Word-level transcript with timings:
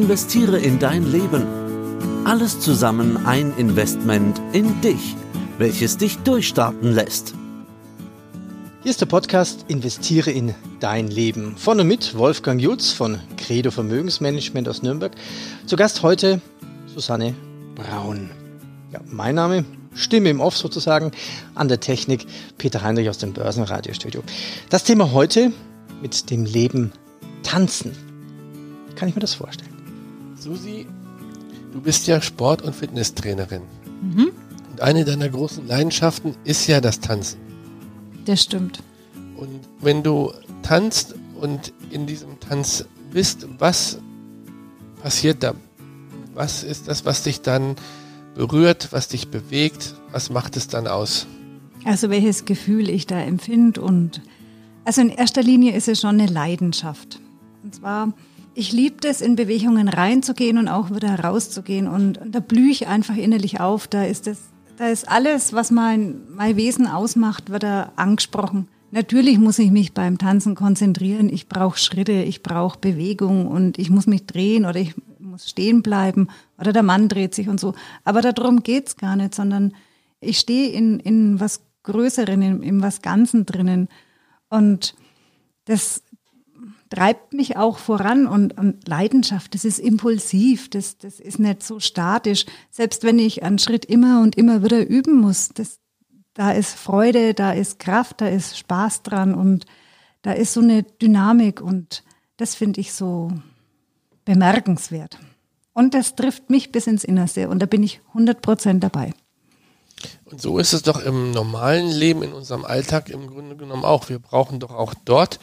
Investiere 0.00 0.58
in 0.58 0.78
dein 0.78 1.12
Leben. 1.12 1.44
Alles 2.24 2.58
zusammen 2.58 3.26
ein 3.26 3.52
Investment 3.58 4.40
in 4.54 4.80
dich, 4.80 5.14
welches 5.58 5.98
dich 5.98 6.16
durchstarten 6.20 6.94
lässt. 6.94 7.34
Hier 8.82 8.90
ist 8.90 9.02
der 9.02 9.06
Podcast 9.06 9.66
Investiere 9.68 10.30
in 10.30 10.54
dein 10.80 11.08
Leben. 11.08 11.54
Von 11.58 11.80
und 11.80 11.86
mit 11.86 12.16
Wolfgang 12.16 12.58
Jutz 12.58 12.92
von 12.92 13.18
Credo 13.36 13.70
Vermögensmanagement 13.70 14.70
aus 14.70 14.82
Nürnberg. 14.82 15.12
Zu 15.66 15.76
Gast 15.76 16.02
heute 16.02 16.40
Susanne 16.86 17.34
Braun. 17.74 18.30
Ja, 18.92 19.00
mein 19.04 19.34
Name, 19.34 19.66
Stimme 19.94 20.30
im 20.30 20.40
Off 20.40 20.56
sozusagen, 20.56 21.10
an 21.54 21.68
der 21.68 21.78
Technik 21.78 22.26
Peter 22.56 22.82
Heinrich 22.82 23.10
aus 23.10 23.18
dem 23.18 23.34
Börsenradiostudio. 23.34 24.22
Das 24.70 24.82
Thema 24.82 25.12
heute 25.12 25.52
mit 26.00 26.30
dem 26.30 26.46
Leben 26.46 26.90
tanzen. 27.42 27.92
Kann 28.96 29.06
ich 29.06 29.14
mir 29.14 29.20
das 29.20 29.34
vorstellen? 29.34 29.79
Susi, 30.40 30.86
du 31.72 31.80
bist 31.80 32.06
ja 32.06 32.20
Sport- 32.20 32.62
und 32.62 32.74
Fitnesstrainerin. 32.74 33.62
Mhm. 34.02 34.32
Und 34.70 34.80
eine 34.80 35.04
deiner 35.04 35.28
großen 35.28 35.66
Leidenschaften 35.66 36.34
ist 36.44 36.66
ja 36.66 36.80
das 36.80 37.00
Tanzen. 37.00 37.38
Das 38.24 38.42
stimmt. 38.42 38.82
Und 39.36 39.60
wenn 39.80 40.02
du 40.02 40.32
tanzt 40.62 41.14
und 41.40 41.72
in 41.90 42.06
diesem 42.06 42.40
Tanz 42.40 42.86
bist, 43.12 43.46
was 43.58 43.98
passiert 45.02 45.42
da? 45.42 45.54
Was 46.34 46.62
ist 46.62 46.88
das, 46.88 47.04
was 47.04 47.22
dich 47.22 47.42
dann 47.42 47.76
berührt, 48.34 48.88
was 48.92 49.08
dich 49.08 49.28
bewegt? 49.28 49.94
Was 50.12 50.30
macht 50.30 50.56
es 50.56 50.68
dann 50.68 50.86
aus? 50.86 51.26
Also 51.84 52.10
welches 52.10 52.44
Gefühl 52.44 52.88
ich 52.88 53.06
da 53.06 53.20
empfinde 53.20 53.80
und 53.80 54.22
also 54.84 55.02
in 55.02 55.10
erster 55.10 55.42
Linie 55.42 55.74
ist 55.74 55.88
es 55.88 56.00
schon 56.00 56.20
eine 56.20 56.26
Leidenschaft. 56.26 57.20
Und 57.62 57.74
zwar, 57.74 58.12
ich 58.60 58.72
liebe 58.72 59.08
es, 59.08 59.22
in 59.22 59.36
Bewegungen 59.36 59.88
reinzugehen 59.88 60.58
und 60.58 60.68
auch 60.68 60.90
wieder 60.90 61.18
rauszugehen. 61.18 61.88
Und, 61.88 62.20
da 62.26 62.40
blühe 62.40 62.70
ich 62.70 62.86
einfach 62.86 63.16
innerlich 63.16 63.58
auf. 63.58 63.88
Da 63.88 64.04
ist 64.04 64.26
das, 64.26 64.38
da 64.76 64.88
ist 64.88 65.08
alles, 65.08 65.54
was 65.54 65.70
mein, 65.70 66.20
mein 66.28 66.56
Wesen 66.56 66.86
ausmacht, 66.86 67.48
wird 67.48 67.62
da 67.62 67.92
angesprochen. 67.96 68.68
Natürlich 68.90 69.38
muss 69.38 69.58
ich 69.58 69.70
mich 69.70 69.94
beim 69.94 70.18
Tanzen 70.18 70.54
konzentrieren. 70.54 71.30
Ich 71.30 71.48
brauche 71.48 71.78
Schritte, 71.78 72.12
ich 72.12 72.42
brauche 72.42 72.78
Bewegung 72.78 73.46
und 73.46 73.78
ich 73.78 73.88
muss 73.88 74.06
mich 74.06 74.26
drehen 74.26 74.66
oder 74.66 74.78
ich 74.78 74.94
muss 75.18 75.48
stehen 75.48 75.80
bleiben 75.80 76.28
oder 76.58 76.74
der 76.74 76.82
Mann 76.82 77.08
dreht 77.08 77.34
sich 77.34 77.48
und 77.48 77.58
so. 77.58 77.72
Aber 78.04 78.20
darum 78.20 78.62
geht's 78.62 78.96
gar 78.96 79.16
nicht, 79.16 79.34
sondern 79.34 79.72
ich 80.20 80.38
stehe 80.38 80.70
in, 80.70 81.00
in 81.00 81.40
was 81.40 81.62
Größeren, 81.84 82.42
in, 82.42 82.62
in 82.62 82.82
was 82.82 83.00
Ganzen 83.00 83.46
drinnen. 83.46 83.88
Und 84.50 84.94
das 85.64 86.02
treibt 86.90 87.32
mich 87.32 87.56
auch 87.56 87.78
voran 87.78 88.26
und, 88.26 88.58
und, 88.58 88.86
Leidenschaft, 88.86 89.54
das 89.54 89.64
ist 89.64 89.78
impulsiv, 89.78 90.68
das, 90.68 90.98
das 90.98 91.20
ist 91.20 91.38
nicht 91.38 91.62
so 91.62 91.80
statisch. 91.80 92.44
Selbst 92.70 93.04
wenn 93.04 93.18
ich 93.18 93.42
einen 93.42 93.58
Schritt 93.58 93.84
immer 93.84 94.20
und 94.20 94.36
immer 94.36 94.62
wieder 94.62 94.86
üben 94.86 95.20
muss, 95.20 95.50
das, 95.54 95.78
da 96.34 96.50
ist 96.50 96.74
Freude, 96.74 97.32
da 97.32 97.52
ist 97.52 97.78
Kraft, 97.78 98.20
da 98.20 98.28
ist 98.28 98.58
Spaß 98.58 99.02
dran 99.02 99.34
und 99.34 99.66
da 100.22 100.32
ist 100.32 100.52
so 100.52 100.60
eine 100.60 100.82
Dynamik 100.82 101.60
und 101.60 102.02
das 102.36 102.54
finde 102.56 102.80
ich 102.80 102.92
so 102.92 103.30
bemerkenswert. 104.24 105.18
Und 105.72 105.94
das 105.94 106.16
trifft 106.16 106.50
mich 106.50 106.72
bis 106.72 106.88
ins 106.88 107.04
Innerste 107.04 107.48
und 107.48 107.60
da 107.60 107.66
bin 107.66 107.84
ich 107.84 108.00
100 108.08 108.42
Prozent 108.42 108.82
dabei. 108.82 109.14
Und 110.24 110.40
so 110.40 110.58
ist 110.58 110.72
es 110.72 110.82
doch 110.82 111.04
im 111.04 111.30
normalen 111.30 111.88
Leben, 111.88 112.22
in 112.22 112.32
unserem 112.32 112.64
Alltag 112.64 113.10
im 113.10 113.28
Grunde 113.28 113.56
genommen 113.56 113.84
auch. 113.84 114.08
Wir 114.08 114.18
brauchen 114.18 114.58
doch 114.58 114.72
auch 114.72 114.94
dort 115.04 115.38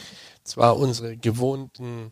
zwar 0.47 0.77
unsere 0.77 1.17
gewohnten 1.17 2.11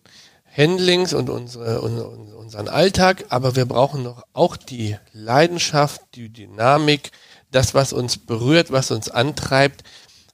Handlings 0.55 1.14
und 1.14 1.30
unsere, 1.30 1.81
unseren 1.81 2.67
Alltag, 2.67 3.25
aber 3.30 3.55
wir 3.55 3.66
brauchen 3.66 4.03
doch 4.03 4.23
auch 4.34 4.56
die 4.56 4.97
Leidenschaft, 5.12 6.01
die 6.16 6.29
Dynamik, 6.29 7.12
das, 7.51 7.73
was 7.73 7.94
uns 7.94 8.18
berührt, 8.18 8.72
was 8.72 8.91
uns 8.91 9.09
antreibt, 9.09 9.84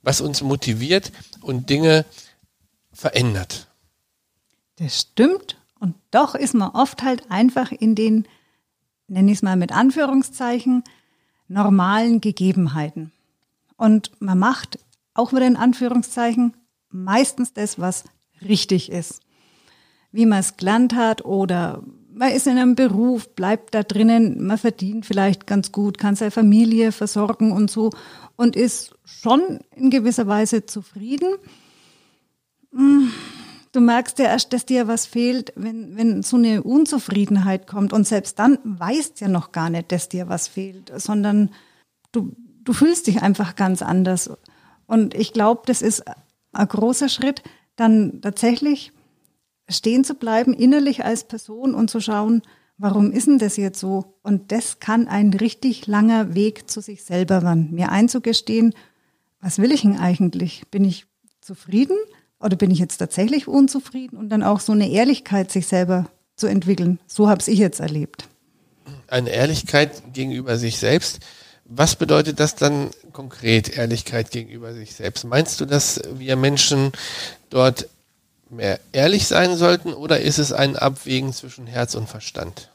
was 0.03 0.21
uns 0.21 0.41
motiviert 0.41 1.11
und 1.41 1.69
Dinge 1.69 2.05
verändert. 2.93 3.67
Das 4.77 4.99
stimmt. 4.99 5.57
Und 5.79 5.95
doch 6.11 6.35
ist 6.35 6.53
man 6.53 6.71
oft 6.71 7.01
halt 7.01 7.31
einfach 7.31 7.71
in 7.71 7.95
den, 7.95 8.27
nenne 9.07 9.31
ich 9.31 9.39
es 9.39 9.43
mal 9.43 9.55
mit 9.55 9.71
Anführungszeichen, 9.71 10.83
normalen 11.47 12.21
Gegebenheiten. 12.21 13.11
Und 13.77 14.11
man 14.19 14.37
macht, 14.37 14.77
auch 15.15 15.33
wieder 15.33 15.47
in 15.47 15.57
Anführungszeichen, 15.57 16.53
meistens 16.91 17.53
das, 17.53 17.79
was 17.79 18.05
richtig 18.47 18.91
ist. 18.91 19.21
Wie 20.11 20.25
man 20.25 20.39
es 20.39 20.57
gelernt 20.57 20.95
hat 20.95 21.23
oder 21.23 21.83
man 22.13 22.31
ist 22.31 22.47
in 22.47 22.57
einem 22.57 22.75
Beruf, 22.75 23.29
bleibt 23.35 23.73
da 23.73 23.83
drinnen, 23.83 24.45
man 24.45 24.57
verdient 24.57 25.05
vielleicht 25.05 25.47
ganz 25.47 25.71
gut, 25.71 25.97
kann 25.97 26.15
seine 26.15 26.31
Familie 26.31 26.91
versorgen 26.91 27.51
und 27.51 27.71
so 27.71 27.91
und 28.35 28.55
ist 28.55 28.93
schon 29.05 29.59
in 29.75 29.89
gewisser 29.89 30.27
Weise 30.27 30.65
zufrieden. 30.65 31.35
Hm, 32.73 33.11
du 33.71 33.81
merkst 33.81 34.19
ja 34.19 34.25
erst, 34.25 34.53
dass 34.53 34.65
dir 34.65 34.87
was 34.87 35.05
fehlt, 35.05 35.53
wenn, 35.55 35.95
wenn 35.95 36.23
so 36.23 36.37
eine 36.37 36.63
Unzufriedenheit 36.63 37.67
kommt. 37.67 37.93
Und 37.93 38.07
selbst 38.07 38.39
dann 38.39 38.59
weißt 38.63 39.21
ja 39.21 39.27
noch 39.27 39.51
gar 39.51 39.69
nicht, 39.69 39.91
dass 39.91 40.09
dir 40.09 40.29
was 40.29 40.47
fehlt, 40.47 40.91
sondern 40.95 41.51
du, 42.11 42.35
du 42.63 42.73
fühlst 42.73 43.07
dich 43.07 43.21
einfach 43.21 43.55
ganz 43.55 43.81
anders. 43.81 44.29
Und 44.87 45.13
ich 45.13 45.33
glaube, 45.33 45.61
das 45.65 45.81
ist 45.81 46.03
ein 46.51 46.67
großer 46.67 47.09
Schritt, 47.09 47.43
dann 47.75 48.21
tatsächlich 48.21 48.91
stehen 49.69 50.03
zu 50.03 50.15
bleiben, 50.15 50.53
innerlich 50.53 51.05
als 51.05 51.23
Person 51.23 51.73
und 51.73 51.89
zu 51.89 51.99
schauen, 52.01 52.41
warum 52.77 53.11
ist 53.11 53.27
denn 53.27 53.39
das 53.39 53.57
jetzt 53.57 53.79
so? 53.79 54.17
Und 54.23 54.51
das 54.51 54.79
kann 54.79 55.07
ein 55.07 55.33
richtig 55.33 55.87
langer 55.87 56.35
Weg 56.35 56.69
zu 56.69 56.81
sich 56.81 57.03
selber 57.03 57.43
werden. 57.43 57.69
Mir 57.71 57.91
einzugestehen, 57.91 58.73
was 59.39 59.59
will 59.59 59.71
ich 59.71 59.81
denn 59.81 59.97
eigentlich? 59.97 60.63
Bin 60.69 60.83
ich 60.83 61.05
zufrieden? 61.41 61.97
Oder 62.39 62.55
bin 62.55 62.71
ich 62.71 62.79
jetzt 62.79 62.97
tatsächlich 62.97 63.47
unzufrieden? 63.47 64.17
Und 64.17 64.29
dann 64.29 64.43
auch 64.43 64.59
so 64.59 64.71
eine 64.71 64.89
Ehrlichkeit 64.89 65.51
sich 65.51 65.67
selber 65.67 66.09
zu 66.35 66.47
entwickeln. 66.47 66.99
So 67.07 67.29
habe 67.29 67.41
ich 67.45 67.59
jetzt 67.59 67.79
erlebt. 67.79 68.27
Eine 69.07 69.29
Ehrlichkeit 69.29 70.13
gegenüber 70.13 70.57
sich 70.57 70.77
selbst. 70.77 71.19
Was 71.65 71.95
bedeutet 71.95 72.39
das 72.39 72.55
dann 72.55 72.91
konkret, 73.13 73.77
Ehrlichkeit 73.77 74.31
gegenüber 74.31 74.73
sich 74.73 74.93
selbst? 74.93 75.23
Meinst 75.23 75.59
du, 75.61 75.65
dass 75.65 76.01
wir 76.13 76.35
Menschen 76.35 76.91
dort 77.49 77.87
mehr 78.49 78.79
ehrlich 78.91 79.27
sein 79.27 79.55
sollten 79.55 79.93
oder 79.93 80.19
ist 80.19 80.37
es 80.37 80.51
ein 80.51 80.75
Abwägen 80.75 81.31
zwischen 81.33 81.67
Herz 81.67 81.95
und 81.95 82.07
Verstand? 82.07 82.69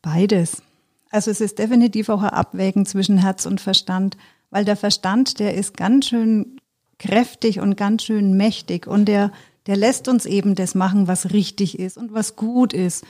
Beides. 0.00 0.62
Also 1.10 1.30
es 1.30 1.40
ist 1.40 1.58
definitiv 1.58 2.08
auch 2.08 2.22
ein 2.22 2.30
Abwägen 2.30 2.86
zwischen 2.86 3.18
Herz 3.18 3.44
und 3.44 3.60
Verstand, 3.60 4.16
weil 4.50 4.64
der 4.64 4.76
Verstand, 4.76 5.40
der 5.40 5.54
ist 5.54 5.76
ganz 5.76 6.06
schön 6.06 6.60
kräftig 6.98 7.60
und 7.60 7.76
ganz 7.76 8.04
schön 8.04 8.36
mächtig 8.36 8.86
und 8.86 9.06
der, 9.06 9.32
der 9.66 9.76
lässt 9.76 10.08
uns 10.08 10.24
eben 10.24 10.54
das 10.54 10.74
machen, 10.74 11.08
was 11.08 11.32
richtig 11.32 11.78
ist 11.78 11.98
und 11.98 12.14
was 12.14 12.36
gut 12.36 12.72
ist. 12.72 13.04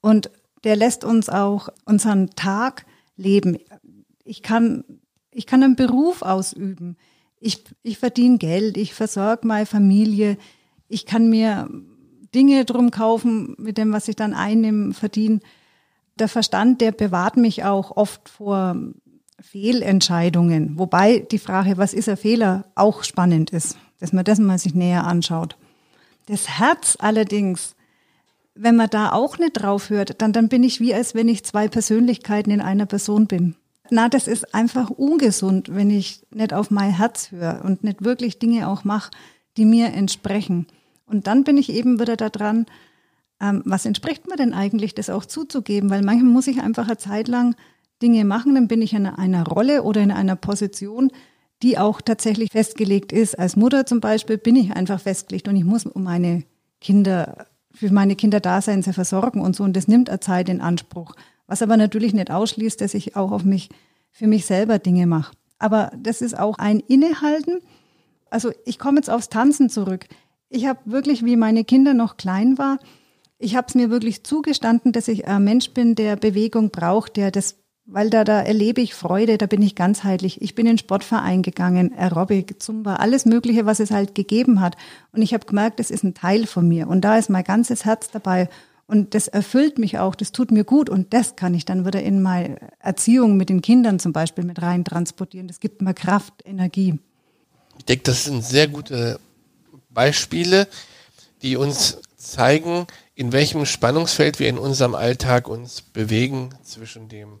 Und 0.00 0.30
der 0.64 0.76
lässt 0.76 1.02
uns 1.04 1.28
auch 1.28 1.68
unseren 1.84 2.30
Tag 2.30 2.84
leben. 3.16 3.58
Ich 4.32 4.40
kann, 4.40 4.82
ich 5.30 5.44
kann 5.44 5.62
einen 5.62 5.76
Beruf 5.76 6.22
ausüben. 6.22 6.96
Ich, 7.38 7.64
ich 7.82 7.98
verdiene 7.98 8.38
Geld, 8.38 8.78
ich 8.78 8.94
versorge 8.94 9.46
meine 9.46 9.66
Familie, 9.66 10.38
ich 10.88 11.04
kann 11.04 11.28
mir 11.28 11.68
Dinge 12.34 12.64
drum 12.64 12.90
kaufen, 12.90 13.54
mit 13.58 13.76
dem, 13.76 13.92
was 13.92 14.08
ich 14.08 14.16
dann 14.16 14.32
einnehme, 14.32 14.94
verdiene. 14.94 15.40
Der 16.18 16.28
Verstand, 16.28 16.80
der 16.80 16.92
bewahrt 16.92 17.36
mich 17.36 17.64
auch 17.64 17.94
oft 17.94 18.30
vor 18.30 18.74
Fehlentscheidungen. 19.38 20.78
Wobei 20.78 21.18
die 21.18 21.38
Frage, 21.38 21.76
was 21.76 21.92
ist 21.92 22.08
ein 22.08 22.16
Fehler, 22.16 22.64
auch 22.74 23.04
spannend 23.04 23.50
ist, 23.50 23.76
dass 23.98 24.14
man 24.14 24.24
das 24.24 24.38
mal 24.38 24.58
sich 24.58 24.74
näher 24.74 25.04
anschaut. 25.04 25.58
Das 26.24 26.48
Herz 26.58 26.96
allerdings, 26.98 27.76
wenn 28.54 28.76
man 28.76 28.88
da 28.88 29.12
auch 29.12 29.36
nicht 29.36 29.52
drauf 29.52 29.90
hört, 29.90 30.22
dann, 30.22 30.32
dann 30.32 30.48
bin 30.48 30.64
ich 30.64 30.80
wie, 30.80 30.94
als 30.94 31.14
wenn 31.14 31.28
ich 31.28 31.44
zwei 31.44 31.68
Persönlichkeiten 31.68 32.50
in 32.50 32.62
einer 32.62 32.86
Person 32.86 33.26
bin. 33.26 33.56
Na, 33.94 34.08
das 34.08 34.26
ist 34.26 34.54
einfach 34.54 34.88
ungesund, 34.88 35.74
wenn 35.74 35.90
ich 35.90 36.24
nicht 36.30 36.54
auf 36.54 36.70
mein 36.70 36.96
Herz 36.96 37.30
höre 37.30 37.60
und 37.62 37.84
nicht 37.84 38.02
wirklich 38.02 38.38
Dinge 38.38 38.66
auch 38.66 38.84
mache, 38.84 39.10
die 39.58 39.66
mir 39.66 39.88
entsprechen. 39.88 40.66
Und 41.04 41.26
dann 41.26 41.44
bin 41.44 41.58
ich 41.58 41.70
eben 41.70 42.00
wieder 42.00 42.16
da 42.16 42.30
dran, 42.30 42.64
ähm, 43.38 43.60
was 43.66 43.84
entspricht 43.84 44.26
mir 44.30 44.36
denn 44.36 44.54
eigentlich, 44.54 44.94
das 44.94 45.10
auch 45.10 45.26
zuzugeben? 45.26 45.90
Weil 45.90 46.00
manchmal 46.00 46.32
muss 46.32 46.46
ich 46.46 46.62
einfach 46.62 46.86
eine 46.86 46.96
Zeit 46.96 47.28
lang 47.28 47.54
Dinge 48.00 48.24
machen, 48.24 48.54
dann 48.54 48.66
bin 48.66 48.80
ich 48.80 48.94
in 48.94 49.04
einer 49.04 49.46
Rolle 49.46 49.82
oder 49.82 50.00
in 50.00 50.10
einer 50.10 50.36
Position, 50.36 51.12
die 51.62 51.76
auch 51.76 52.00
tatsächlich 52.00 52.50
festgelegt 52.50 53.12
ist. 53.12 53.38
Als 53.38 53.56
Mutter 53.56 53.84
zum 53.84 54.00
Beispiel 54.00 54.38
bin 54.38 54.56
ich 54.56 54.72
einfach 54.72 55.02
festgelegt 55.02 55.48
und 55.48 55.56
ich 55.56 55.64
muss 55.64 55.84
um 55.84 56.04
meine 56.04 56.44
Kinder, 56.80 57.46
für 57.74 57.92
meine 57.92 58.16
Kinder 58.16 58.40
da 58.40 58.62
sein, 58.62 58.82
sie 58.82 58.94
versorgen 58.94 59.42
und 59.42 59.54
so. 59.54 59.64
Und 59.64 59.76
das 59.76 59.86
nimmt 59.86 60.08
eine 60.08 60.20
Zeit 60.20 60.48
in 60.48 60.62
Anspruch. 60.62 61.14
Was 61.52 61.60
aber 61.60 61.76
natürlich 61.76 62.14
nicht 62.14 62.30
ausschließt, 62.30 62.80
dass 62.80 62.94
ich 62.94 63.14
auch 63.14 63.30
auf 63.30 63.44
mich, 63.44 63.68
für 64.10 64.26
mich 64.26 64.46
selber 64.46 64.78
Dinge 64.78 65.06
mache. 65.06 65.34
Aber 65.58 65.92
das 65.94 66.22
ist 66.22 66.32
auch 66.32 66.56
ein 66.56 66.80
Innehalten. 66.80 67.60
Also 68.30 68.52
ich 68.64 68.78
komme 68.78 68.96
jetzt 68.96 69.10
aufs 69.10 69.28
Tanzen 69.28 69.68
zurück. 69.68 70.06
Ich 70.48 70.64
habe 70.64 70.78
wirklich, 70.86 71.26
wie 71.26 71.36
meine 71.36 71.64
Kinder 71.64 71.92
noch 71.92 72.16
klein 72.16 72.56
waren, 72.56 72.78
ich 73.36 73.54
habe 73.54 73.66
es 73.68 73.74
mir 73.74 73.90
wirklich 73.90 74.24
zugestanden, 74.24 74.92
dass 74.92 75.08
ich 75.08 75.28
ein 75.28 75.44
Mensch 75.44 75.72
bin, 75.72 75.94
der 75.94 76.16
Bewegung 76.16 76.70
braucht, 76.70 77.18
der 77.18 77.30
das, 77.30 77.56
weil 77.84 78.08
da, 78.08 78.24
da 78.24 78.40
erlebe 78.40 78.80
ich 78.80 78.94
Freude, 78.94 79.36
da 79.36 79.44
bin 79.44 79.60
ich 79.60 79.74
ganzheitlich. 79.74 80.40
Ich 80.40 80.54
bin 80.54 80.64
in 80.64 80.78
Sportverein 80.78 81.42
gegangen, 81.42 81.92
Aerobic, 81.94 82.62
Zumba, 82.62 82.96
alles 82.96 83.26
Mögliche, 83.26 83.66
was 83.66 83.78
es 83.78 83.90
halt 83.90 84.14
gegeben 84.14 84.62
hat. 84.62 84.78
Und 85.12 85.20
ich 85.20 85.34
habe 85.34 85.44
gemerkt, 85.44 85.80
das 85.80 85.90
ist 85.90 86.02
ein 86.02 86.14
Teil 86.14 86.46
von 86.46 86.66
mir. 86.66 86.88
Und 86.88 87.02
da 87.02 87.18
ist 87.18 87.28
mein 87.28 87.44
ganzes 87.44 87.84
Herz 87.84 88.10
dabei. 88.10 88.48
Und 88.92 89.14
das 89.14 89.26
erfüllt 89.26 89.78
mich 89.78 89.98
auch, 89.98 90.14
das 90.14 90.32
tut 90.32 90.50
mir 90.50 90.64
gut 90.64 90.90
und 90.90 91.14
das 91.14 91.34
kann 91.34 91.54
ich 91.54 91.64
dann 91.64 91.86
wieder 91.86 92.02
in 92.02 92.20
meine 92.20 92.58
Erziehung 92.78 93.38
mit 93.38 93.48
den 93.48 93.62
Kindern 93.62 93.98
zum 93.98 94.12
Beispiel 94.12 94.44
mit 94.44 94.60
rein 94.60 94.84
transportieren. 94.84 95.48
Das 95.48 95.60
gibt 95.60 95.80
mir 95.80 95.94
Kraft, 95.94 96.34
Energie. 96.44 96.98
Ich 97.78 97.86
denke, 97.86 98.02
das 98.04 98.24
sind 98.24 98.44
sehr 98.44 98.68
gute 98.68 99.18
Beispiele, 99.88 100.68
die 101.40 101.56
uns 101.56 102.02
zeigen, 102.18 102.86
in 103.14 103.32
welchem 103.32 103.64
Spannungsfeld 103.64 104.38
wir 104.38 104.50
in 104.50 104.58
unserem 104.58 104.94
Alltag 104.94 105.48
uns 105.48 105.80
bewegen 105.80 106.50
zwischen 106.62 107.08
dem 107.08 107.40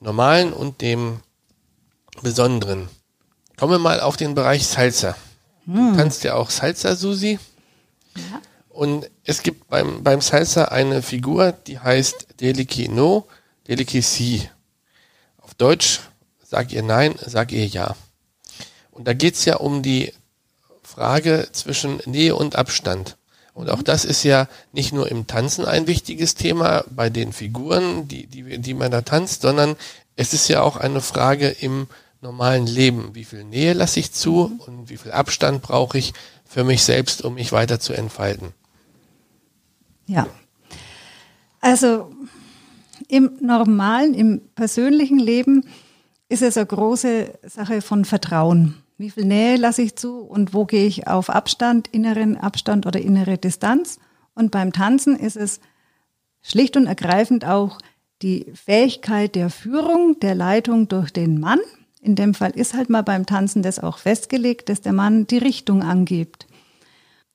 Normalen 0.00 0.52
und 0.52 0.80
dem 0.80 1.20
Besonderen. 2.20 2.88
Kommen 3.56 3.74
wir 3.74 3.78
mal 3.78 4.00
auf 4.00 4.16
den 4.16 4.34
Bereich 4.34 4.66
Salsa. 4.66 5.14
Du 5.66 5.72
hm. 5.72 5.96
kannst 5.96 6.24
ja 6.24 6.34
auch 6.34 6.50
Salsa, 6.50 6.96
Susi. 6.96 7.38
Ja. 8.16 8.42
Und 8.80 9.10
es 9.24 9.42
gibt 9.42 9.68
beim, 9.68 10.02
beim 10.02 10.22
Salsa 10.22 10.64
eine 10.64 11.02
Figur, 11.02 11.52
die 11.52 11.78
heißt 11.78 12.40
Deliki 12.40 12.88
No, 12.88 13.28
Deliki 13.68 14.00
Si. 14.00 14.48
Auf 15.36 15.52
Deutsch 15.52 16.00
sag 16.42 16.72
ihr 16.72 16.82
Nein, 16.82 17.14
sag 17.20 17.52
ihr 17.52 17.66
Ja. 17.66 17.94
Und 18.90 19.06
da 19.06 19.12
geht 19.12 19.34
es 19.34 19.44
ja 19.44 19.56
um 19.56 19.82
die 19.82 20.14
Frage 20.82 21.50
zwischen 21.52 22.00
Nähe 22.06 22.34
und 22.34 22.56
Abstand. 22.56 23.18
Und 23.52 23.68
auch 23.68 23.82
das 23.82 24.06
ist 24.06 24.22
ja 24.22 24.48
nicht 24.72 24.94
nur 24.94 25.10
im 25.10 25.26
Tanzen 25.26 25.66
ein 25.66 25.86
wichtiges 25.86 26.34
Thema 26.34 26.82
bei 26.88 27.10
den 27.10 27.34
Figuren, 27.34 28.08
die, 28.08 28.28
die, 28.28 28.56
die 28.56 28.72
man 28.72 28.90
da 28.90 29.02
tanzt, 29.02 29.42
sondern 29.42 29.76
es 30.16 30.32
ist 30.32 30.48
ja 30.48 30.62
auch 30.62 30.78
eine 30.78 31.02
Frage 31.02 31.48
im 31.48 31.86
normalen 32.22 32.66
Leben. 32.66 33.14
Wie 33.14 33.24
viel 33.24 33.44
Nähe 33.44 33.74
lasse 33.74 34.00
ich 34.00 34.12
zu 34.12 34.58
und 34.64 34.88
wie 34.88 34.96
viel 34.96 35.12
Abstand 35.12 35.60
brauche 35.60 35.98
ich 35.98 36.14
für 36.46 36.64
mich 36.64 36.82
selbst, 36.82 37.20
um 37.20 37.34
mich 37.34 37.52
weiter 37.52 37.78
zu 37.78 37.92
entfalten? 37.92 38.54
Ja. 40.10 40.26
Also 41.60 42.10
im 43.06 43.30
normalen, 43.40 44.12
im 44.14 44.40
persönlichen 44.56 45.20
Leben 45.20 45.64
ist 46.28 46.42
es 46.42 46.56
eine 46.56 46.66
große 46.66 47.38
Sache 47.46 47.80
von 47.80 48.04
Vertrauen. 48.04 48.74
Wie 48.98 49.10
viel 49.10 49.24
Nähe 49.24 49.56
lasse 49.56 49.82
ich 49.82 49.94
zu 49.94 50.18
und 50.18 50.52
wo 50.52 50.64
gehe 50.64 50.86
ich 50.86 51.06
auf 51.06 51.30
Abstand, 51.30 51.88
inneren 51.88 52.36
Abstand 52.36 52.86
oder 52.86 53.00
innere 53.00 53.38
Distanz? 53.38 53.98
Und 54.34 54.50
beim 54.50 54.72
Tanzen 54.72 55.16
ist 55.16 55.36
es 55.36 55.60
schlicht 56.42 56.76
und 56.76 56.86
ergreifend 56.86 57.44
auch 57.44 57.78
die 58.20 58.46
Fähigkeit 58.54 59.36
der 59.36 59.48
Führung, 59.48 60.18
der 60.20 60.34
Leitung 60.34 60.88
durch 60.88 61.12
den 61.12 61.38
Mann. 61.38 61.60
In 62.02 62.16
dem 62.16 62.34
Fall 62.34 62.50
ist 62.50 62.74
halt 62.74 62.90
mal 62.90 63.02
beim 63.02 63.26
Tanzen 63.26 63.62
das 63.62 63.78
auch 63.78 63.98
festgelegt, 63.98 64.68
dass 64.68 64.80
der 64.80 64.92
Mann 64.92 65.26
die 65.28 65.38
Richtung 65.38 65.82
angibt. 65.82 66.46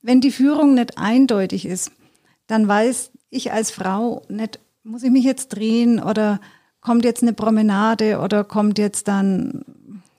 Wenn 0.02 0.20
die 0.22 0.32
Führung 0.32 0.74
nicht 0.74 0.98
eindeutig 0.98 1.66
ist, 1.66 1.92
dann 2.48 2.68
weiß 2.68 3.12
ich 3.30 3.52
als 3.52 3.72
Frau 3.72 4.22
nicht, 4.30 4.60
muss 4.84 5.04
ich 5.04 5.12
mich 5.12 5.24
jetzt 5.24 5.50
drehen 5.50 6.02
oder 6.02 6.40
kommt 6.82 7.04
jetzt 7.06 7.24
eine 7.24 7.34
Promenade 7.34 8.20
oder 8.20 8.44
kommt 8.44 8.78
jetzt 8.78 9.08
dann, 9.08 9.66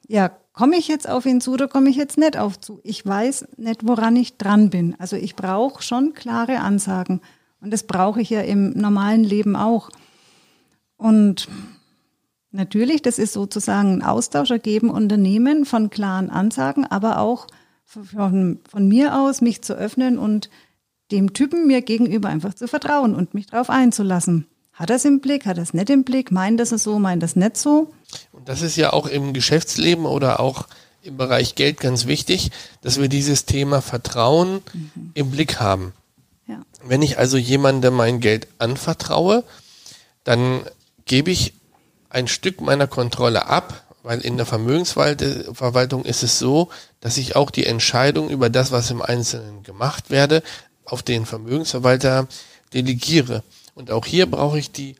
ja, 0.08 0.30
komme 0.52 0.76
ich 0.76 0.88
jetzt 0.88 1.08
auf 1.08 1.24
ihn 1.26 1.40
zu 1.40 1.52
oder 1.52 1.68
komme 1.68 1.90
ich 1.90 1.96
jetzt 1.96 2.18
nicht 2.18 2.36
auf 2.36 2.58
zu? 2.58 2.80
Ich 2.82 3.06
weiß 3.06 3.48
nicht, 3.56 3.86
woran 3.86 4.16
ich 4.16 4.36
dran 4.36 4.70
bin. 4.70 4.96
Also 4.98 5.16
ich 5.16 5.36
brauche 5.36 5.82
schon 5.82 6.14
klare 6.14 6.60
Ansagen. 6.60 7.20
Und 7.60 7.72
das 7.72 7.84
brauche 7.84 8.20
ich 8.20 8.30
ja 8.30 8.40
im 8.40 8.70
normalen 8.70 9.22
Leben 9.22 9.54
auch. 9.54 9.90
Und 10.96 11.48
natürlich, 12.50 13.02
das 13.02 13.18
ist 13.18 13.32
sozusagen 13.32 13.98
ein 13.98 14.02
Austausch 14.02 14.50
ergeben, 14.50 14.90
Unternehmen 14.90 15.64
von 15.64 15.90
klaren 15.90 16.30
Ansagen, 16.30 16.84
aber 16.84 17.20
auch 17.20 17.46
von, 17.84 18.60
von 18.68 18.88
mir 18.88 19.16
aus, 19.18 19.40
mich 19.40 19.62
zu 19.62 19.74
öffnen 19.74 20.18
und 20.18 20.50
dem 21.10 21.32
Typen 21.32 21.66
mir 21.66 21.82
gegenüber 21.82 22.28
einfach 22.28 22.54
zu 22.54 22.68
vertrauen 22.68 23.14
und 23.14 23.34
mich 23.34 23.46
darauf 23.46 23.70
einzulassen. 23.70 24.46
Hat 24.72 24.90
er 24.90 24.96
es 24.96 25.04
im 25.04 25.20
Blick, 25.20 25.46
hat 25.46 25.56
er 25.56 25.62
es 25.62 25.72
nicht 25.72 25.88
im 25.88 26.04
Blick, 26.04 26.30
meint 26.30 26.60
das 26.60 26.70
so, 26.70 26.98
meint 26.98 27.22
das 27.22 27.34
nicht 27.34 27.56
so? 27.56 27.92
Und 28.32 28.48
das 28.48 28.62
ist 28.62 28.76
ja 28.76 28.92
auch 28.92 29.06
im 29.06 29.32
Geschäftsleben 29.32 30.04
oder 30.04 30.40
auch 30.40 30.66
im 31.02 31.16
Bereich 31.16 31.54
Geld 31.54 31.80
ganz 31.80 32.06
wichtig, 32.06 32.50
dass 32.82 33.00
wir 33.00 33.08
dieses 33.08 33.46
Thema 33.46 33.80
Vertrauen 33.80 34.60
mhm. 34.74 35.12
im 35.14 35.30
Blick 35.30 35.60
haben. 35.60 35.92
Ja. 36.46 36.62
Wenn 36.84 37.00
ich 37.00 37.18
also 37.18 37.38
jemandem 37.38 37.94
mein 37.94 38.20
Geld 38.20 38.48
anvertraue, 38.58 39.44
dann 40.24 40.60
gebe 41.06 41.30
ich 41.30 41.54
ein 42.10 42.28
Stück 42.28 42.60
meiner 42.60 42.86
Kontrolle 42.86 43.46
ab, 43.46 43.84
weil 44.02 44.20
in 44.20 44.36
der 44.36 44.46
Vermögensverwaltung 44.46 46.04
ist 46.04 46.22
es 46.22 46.38
so, 46.38 46.68
dass 47.00 47.16
ich 47.16 47.34
auch 47.34 47.50
die 47.50 47.66
Entscheidung 47.66 48.28
über 48.30 48.50
das, 48.50 48.72
was 48.72 48.90
im 48.90 49.02
Einzelnen 49.02 49.62
gemacht 49.62 50.10
werde, 50.10 50.42
auf 50.86 51.02
den 51.02 51.26
Vermögensverwalter 51.26 52.26
delegiere. 52.72 53.42
Und 53.74 53.90
auch 53.90 54.06
hier 54.06 54.26
brauche 54.26 54.58
ich 54.58 54.70
die 54.70 54.96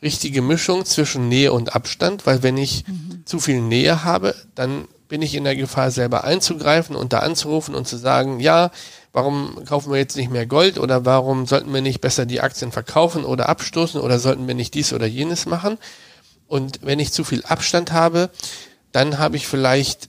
richtige 0.00 0.42
Mischung 0.42 0.84
zwischen 0.84 1.28
Nähe 1.28 1.52
und 1.52 1.74
Abstand, 1.74 2.26
weil 2.26 2.42
wenn 2.42 2.56
ich 2.56 2.86
mhm. 2.86 3.22
zu 3.24 3.40
viel 3.40 3.60
Nähe 3.60 4.04
habe, 4.04 4.34
dann 4.54 4.86
bin 5.08 5.22
ich 5.22 5.34
in 5.34 5.44
der 5.44 5.56
Gefahr, 5.56 5.90
selber 5.90 6.24
einzugreifen 6.24 6.94
und 6.94 7.12
da 7.12 7.20
anzurufen 7.20 7.74
und 7.74 7.88
zu 7.88 7.96
sagen, 7.96 8.40
ja, 8.40 8.70
warum 9.12 9.64
kaufen 9.64 9.90
wir 9.90 9.98
jetzt 9.98 10.16
nicht 10.16 10.30
mehr 10.30 10.46
Gold 10.46 10.78
oder 10.78 11.04
warum 11.04 11.46
sollten 11.46 11.72
wir 11.72 11.80
nicht 11.80 12.00
besser 12.00 12.26
die 12.26 12.40
Aktien 12.40 12.72
verkaufen 12.72 13.24
oder 13.24 13.48
abstoßen 13.48 14.00
oder 14.00 14.18
sollten 14.18 14.46
wir 14.46 14.54
nicht 14.54 14.74
dies 14.74 14.92
oder 14.92 15.06
jenes 15.06 15.46
machen? 15.46 15.78
Und 16.46 16.80
wenn 16.82 16.98
ich 16.98 17.12
zu 17.12 17.24
viel 17.24 17.42
Abstand 17.44 17.92
habe, 17.92 18.30
dann 18.92 19.18
habe 19.18 19.36
ich 19.36 19.46
vielleicht, 19.46 20.08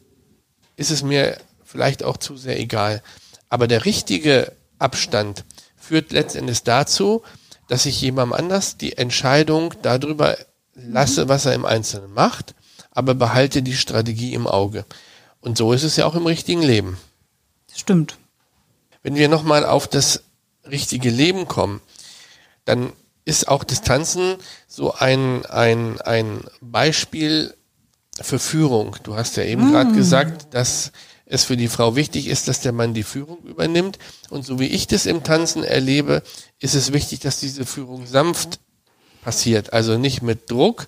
ist 0.75 0.91
es 0.91 1.01
mir 1.01 1.38
vielleicht 1.63 2.03
auch 2.03 2.17
zu 2.17 2.38
sehr 2.38 2.59
egal. 2.59 3.01
Aber 3.50 3.67
der 3.67 3.85
richtige 3.85 4.51
Abstand 4.79 5.45
führt 5.77 6.11
letztendlich 6.11 6.63
dazu, 6.63 7.21
dass 7.67 7.85
ich 7.85 8.01
jemandem 8.01 8.33
anders 8.33 8.77
die 8.77 8.97
Entscheidung 8.97 9.73
darüber 9.81 10.37
lasse, 10.75 11.29
was 11.29 11.45
er 11.45 11.53
im 11.53 11.65
Einzelnen 11.65 12.13
macht, 12.13 12.55
aber 12.91 13.13
behalte 13.13 13.61
die 13.61 13.75
Strategie 13.75 14.33
im 14.33 14.47
Auge. 14.47 14.85
Und 15.41 15.57
so 15.57 15.73
ist 15.73 15.83
es 15.83 15.95
ja 15.95 16.05
auch 16.05 16.15
im 16.15 16.25
richtigen 16.25 16.61
Leben. 16.61 16.97
Stimmt. 17.73 18.17
Wenn 19.04 19.15
wir 19.15 19.30
nochmal 19.30 19.65
auf 19.65 19.87
das 19.87 20.23
richtige 20.69 21.09
Leben 21.09 21.47
kommen, 21.47 21.81
dann 22.65 22.92
ist 23.25 23.47
auch 23.47 23.63
Distanzen 23.63 24.35
so 24.68 24.94
ein, 24.94 25.45
ein, 25.45 26.01
ein 26.01 26.44
Beispiel 26.61 27.54
für 28.19 28.39
Führung. 28.39 28.97
Du 29.04 29.15
hast 29.15 29.37
ja 29.37 29.44
eben 29.44 29.69
mm. 29.69 29.71
gerade 29.71 29.92
gesagt, 29.94 30.54
dass 30.54 30.92
es 31.30 31.45
für 31.45 31.56
die 31.56 31.68
Frau 31.68 31.95
wichtig 31.95 32.28
ist, 32.28 32.48
dass 32.48 32.59
der 32.59 32.71
Mann 32.71 32.95
die 32.95 33.04
Führung 33.04 33.38
übernimmt. 33.44 34.00
Und 34.30 34.45
so 34.45 34.59
wie 34.59 34.66
ich 34.66 34.88
das 34.88 35.06
im 35.06 35.24
Tanzen 35.24 35.64
erlebe, 35.64 36.24
ist 36.59 36.74
es 36.74 36.92
wichtig, 36.92 37.19
dass 37.19 37.40
diese 37.40 37.66
Führung 37.66 38.07
sanft 38.07 38.59
passiert. 39.21 39.71
Also 39.71 39.98
nicht 39.98 40.24
mit 40.24 40.50
Druck 40.50 40.88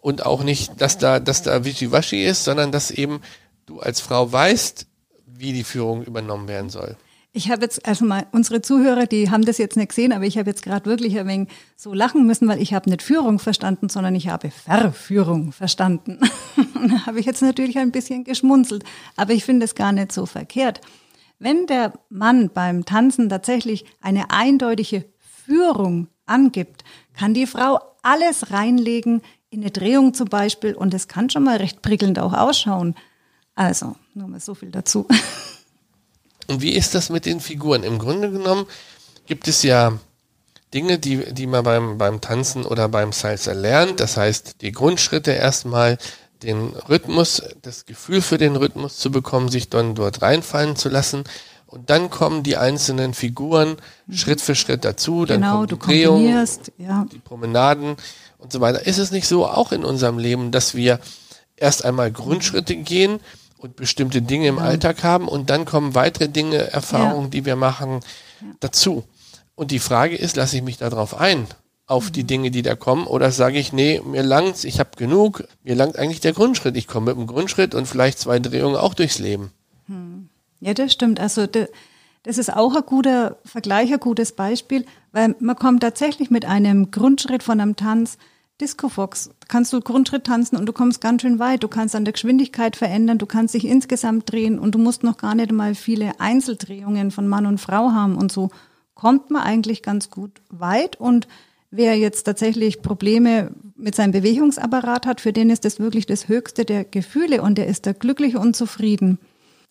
und 0.00 0.24
auch 0.24 0.42
nicht, 0.42 0.80
dass 0.80 0.96
da, 0.96 1.20
dass 1.20 1.42
da 1.42 1.62
wischiwaschi 1.62 2.24
ist, 2.24 2.44
sondern 2.44 2.72
dass 2.72 2.90
eben 2.90 3.20
du 3.66 3.80
als 3.80 4.00
Frau 4.00 4.32
weißt, 4.32 4.86
wie 5.26 5.52
die 5.52 5.64
Führung 5.64 6.04
übernommen 6.04 6.48
werden 6.48 6.70
soll. 6.70 6.96
Ich 7.36 7.50
habe 7.50 7.62
jetzt, 7.62 7.84
also 7.84 8.04
mal 8.04 8.26
unsere 8.30 8.62
Zuhörer, 8.62 9.06
die 9.06 9.28
haben 9.28 9.44
das 9.44 9.58
jetzt 9.58 9.76
nicht 9.76 9.88
gesehen, 9.88 10.12
aber 10.12 10.24
ich 10.24 10.38
habe 10.38 10.48
jetzt 10.48 10.62
gerade 10.62 10.86
wirklich 10.86 11.18
ein 11.18 11.26
wenig 11.26 11.48
so 11.74 11.92
lachen 11.92 12.28
müssen, 12.28 12.46
weil 12.46 12.62
ich 12.62 12.72
habe 12.72 12.88
nicht 12.88 13.02
Führung 13.02 13.40
verstanden, 13.40 13.88
sondern 13.88 14.14
ich 14.14 14.28
habe 14.28 14.52
Verführung 14.52 15.50
verstanden. 15.50 16.20
da 16.56 17.06
habe 17.06 17.18
ich 17.18 17.26
jetzt 17.26 17.42
natürlich 17.42 17.76
ein 17.76 17.90
bisschen 17.90 18.22
geschmunzelt, 18.22 18.84
aber 19.16 19.32
ich 19.32 19.44
finde 19.44 19.64
es 19.64 19.74
gar 19.74 19.90
nicht 19.90 20.12
so 20.12 20.26
verkehrt. 20.26 20.80
Wenn 21.40 21.66
der 21.66 21.94
Mann 22.08 22.50
beim 22.54 22.84
Tanzen 22.84 23.28
tatsächlich 23.28 23.84
eine 24.00 24.30
eindeutige 24.30 25.04
Führung 25.18 26.06
angibt, 26.26 26.84
kann 27.14 27.34
die 27.34 27.48
Frau 27.48 27.80
alles 28.02 28.52
reinlegen, 28.52 29.22
in 29.50 29.62
eine 29.62 29.72
Drehung 29.72 30.14
zum 30.14 30.28
Beispiel, 30.28 30.74
und 30.74 30.94
es 30.94 31.08
kann 31.08 31.30
schon 31.30 31.42
mal 31.42 31.56
recht 31.56 31.82
prickelnd 31.82 32.20
auch 32.20 32.32
ausschauen. 32.32 32.94
Also, 33.56 33.96
nur 34.14 34.28
mal 34.28 34.38
so 34.38 34.54
viel 34.54 34.70
dazu. 34.70 35.08
Und 36.46 36.62
wie 36.62 36.72
ist 36.72 36.94
das 36.94 37.10
mit 37.10 37.26
den 37.26 37.40
Figuren? 37.40 37.82
Im 37.82 37.98
Grunde 37.98 38.30
genommen 38.30 38.66
gibt 39.26 39.48
es 39.48 39.62
ja 39.62 39.98
Dinge, 40.72 40.98
die, 40.98 41.32
die 41.32 41.46
man 41.46 41.62
beim, 41.62 41.98
beim 41.98 42.20
Tanzen 42.20 42.64
oder 42.64 42.88
beim 42.88 43.12
Salsa 43.12 43.52
lernt. 43.52 44.00
Das 44.00 44.16
heißt, 44.16 44.60
die 44.60 44.72
Grundschritte 44.72 45.30
erstmal 45.30 45.98
den 46.42 46.74
Rhythmus, 46.88 47.42
das 47.62 47.86
Gefühl 47.86 48.20
für 48.20 48.38
den 48.38 48.56
Rhythmus 48.56 48.98
zu 48.98 49.10
bekommen, 49.10 49.48
sich 49.48 49.70
dann 49.70 49.94
dort 49.94 50.20
reinfallen 50.20 50.76
zu 50.76 50.88
lassen. 50.88 51.24
Und 51.66 51.90
dann 51.90 52.10
kommen 52.10 52.42
die 52.42 52.56
einzelnen 52.56 53.14
Figuren 53.14 53.76
mhm. 54.06 54.14
Schritt 54.14 54.40
für 54.40 54.54
Schritt 54.54 54.84
dazu. 54.84 55.24
Dann 55.24 55.40
genau, 55.40 55.54
kommen 55.54 55.68
die 55.68 55.78
Drehungen, 55.78 56.48
ja. 56.78 57.06
die 57.10 57.18
Promenaden 57.18 57.96
und 58.38 58.52
so 58.52 58.60
weiter. 58.60 58.86
Ist 58.86 58.98
es 58.98 59.10
nicht 59.10 59.26
so 59.26 59.46
auch 59.46 59.72
in 59.72 59.84
unserem 59.84 60.18
Leben, 60.18 60.50
dass 60.50 60.74
wir 60.74 60.98
erst 61.56 61.84
einmal 61.84 62.12
Grundschritte 62.12 62.76
gehen 62.76 63.20
und 63.64 63.76
bestimmte 63.76 64.20
Dinge 64.20 64.48
im 64.48 64.58
ja. 64.58 64.64
Alltag 64.64 65.02
haben 65.04 65.26
und 65.26 65.48
dann 65.48 65.64
kommen 65.64 65.94
weitere 65.94 66.28
Dinge, 66.28 66.70
Erfahrungen, 66.70 67.24
ja. 67.24 67.30
die 67.30 67.44
wir 67.46 67.56
machen, 67.56 68.00
dazu. 68.60 69.04
Und 69.54 69.70
die 69.70 69.78
Frage 69.78 70.16
ist, 70.16 70.36
lasse 70.36 70.56
ich 70.56 70.62
mich 70.62 70.76
darauf 70.76 71.18
ein, 71.18 71.46
auf 71.86 72.10
die 72.10 72.24
Dinge, 72.24 72.50
die 72.50 72.60
da 72.60 72.74
kommen, 72.74 73.06
oder 73.06 73.30
sage 73.30 73.58
ich, 73.58 73.72
nee, 73.72 74.02
mir 74.04 74.22
langt's, 74.22 74.64
ich 74.64 74.80
habe 74.80 74.90
genug, 74.96 75.44
mir 75.62 75.74
langt 75.74 75.98
eigentlich 75.98 76.20
der 76.20 76.34
Grundschritt. 76.34 76.76
Ich 76.76 76.86
komme 76.86 77.06
mit 77.06 77.16
dem 77.16 77.26
Grundschritt 77.26 77.74
und 77.74 77.86
vielleicht 77.86 78.18
zwei 78.18 78.38
Drehungen 78.38 78.76
auch 78.76 78.92
durchs 78.92 79.18
Leben. 79.18 79.50
Ja, 80.60 80.74
das 80.74 80.92
stimmt. 80.92 81.18
Also 81.18 81.46
das 81.46 82.36
ist 82.36 82.54
auch 82.54 82.76
ein 82.76 82.84
guter 82.84 83.38
Vergleich, 83.46 83.90
ein 83.90 84.00
gutes 84.00 84.32
Beispiel, 84.32 84.84
weil 85.12 85.36
man 85.40 85.56
kommt 85.56 85.80
tatsächlich 85.80 86.30
mit 86.30 86.44
einem 86.44 86.90
Grundschritt 86.90 87.42
von 87.42 87.60
einem 87.60 87.76
Tanz, 87.76 88.18
Disco 88.60 88.88
Fox, 88.88 89.30
kannst 89.48 89.72
du 89.72 89.80
Grundschritt 89.80 90.24
tanzen 90.24 90.56
und 90.56 90.66
du 90.66 90.72
kommst 90.72 91.00
ganz 91.00 91.22
schön 91.22 91.40
weit. 91.40 91.64
Du 91.64 91.68
kannst 91.68 91.96
an 91.96 92.04
der 92.04 92.12
Geschwindigkeit 92.12 92.76
verändern, 92.76 93.18
du 93.18 93.26
kannst 93.26 93.54
dich 93.54 93.64
insgesamt 93.64 94.30
drehen 94.30 94.60
und 94.60 94.76
du 94.76 94.78
musst 94.78 95.02
noch 95.02 95.16
gar 95.16 95.34
nicht 95.34 95.50
mal 95.50 95.74
viele 95.74 96.20
Einzeldrehungen 96.20 97.10
von 97.10 97.26
Mann 97.26 97.46
und 97.46 97.58
Frau 97.58 97.90
haben 97.90 98.16
und 98.16 98.30
so 98.30 98.50
kommt 98.94 99.30
man 99.30 99.42
eigentlich 99.42 99.82
ganz 99.82 100.08
gut 100.08 100.40
weit 100.50 101.00
und 101.00 101.26
wer 101.72 101.98
jetzt 101.98 102.22
tatsächlich 102.22 102.80
Probleme 102.80 103.50
mit 103.74 103.96
seinem 103.96 104.12
Bewegungsapparat 104.12 105.04
hat, 105.04 105.20
für 105.20 105.32
den 105.32 105.50
ist 105.50 105.64
das 105.64 105.80
wirklich 105.80 106.06
das 106.06 106.28
höchste 106.28 106.64
der 106.64 106.84
Gefühle 106.84 107.42
und 107.42 107.58
der 107.58 107.66
ist 107.66 107.86
da 107.86 107.92
glücklich 107.92 108.36
und 108.36 108.54
zufrieden. 108.54 109.18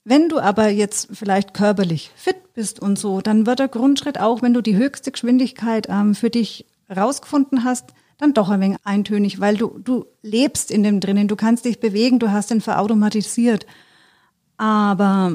Wenn 0.04 0.28
du 0.28 0.40
aber 0.40 0.68
jetzt 0.68 1.08
vielleicht 1.14 1.54
körperlich 1.54 2.12
fit 2.18 2.54
bist 2.54 2.82
und 2.82 3.00
so, 3.00 3.22
dann 3.22 3.46
wird 3.46 3.60
der 3.60 3.70
Grundschritt 3.70 4.20
auch, 4.20 4.42
wenn 4.42 4.54
du 4.54 4.60
die 4.60 4.76
höchste 4.76 5.14
Geschwindigkeit 5.14 5.88
ähm, 5.90 6.16
für 6.16 6.30
dich 6.30 6.66
rausgefunden 6.94 7.64
hast, 7.64 7.94
dann 8.24 8.34
doch 8.34 8.50
ein 8.50 8.62
wenig 8.62 8.78
eintönig, 8.84 9.40
weil 9.40 9.58
du, 9.58 9.80
du 9.84 10.06
lebst 10.22 10.72
in 10.72 10.84
dem 10.84 11.00
drinnen, 11.00 11.28
du 11.28 11.36
kannst 11.36 11.66
dich 11.66 11.80
bewegen, 11.80 12.20
du 12.20 12.32
hast 12.32 12.50
den 12.50 12.62
verautomatisiert. 12.62 13.66
Aber 14.58 15.32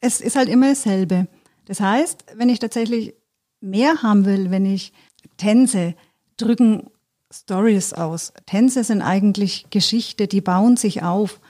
es 0.00 0.20
ist 0.20 0.36
halt 0.36 0.48
immer 0.48 0.70
dasselbe. 0.70 1.28
Das 1.66 1.80
heißt, 1.80 2.24
wenn 2.34 2.48
ich 2.48 2.58
tatsächlich 2.58 3.14
mehr 3.60 4.02
haben 4.02 4.24
will, 4.24 4.50
wenn 4.50 4.64
ich 4.64 4.92
Tänze 5.36 5.94
drücken 6.36 6.90
Stories 7.32 7.92
aus. 7.92 8.32
Tänze 8.46 8.84
sind 8.84 9.02
eigentlich 9.02 9.66
Geschichte, 9.70 10.26
die 10.26 10.40
bauen 10.40 10.76
sich 10.76 11.02
auf. 11.02 11.40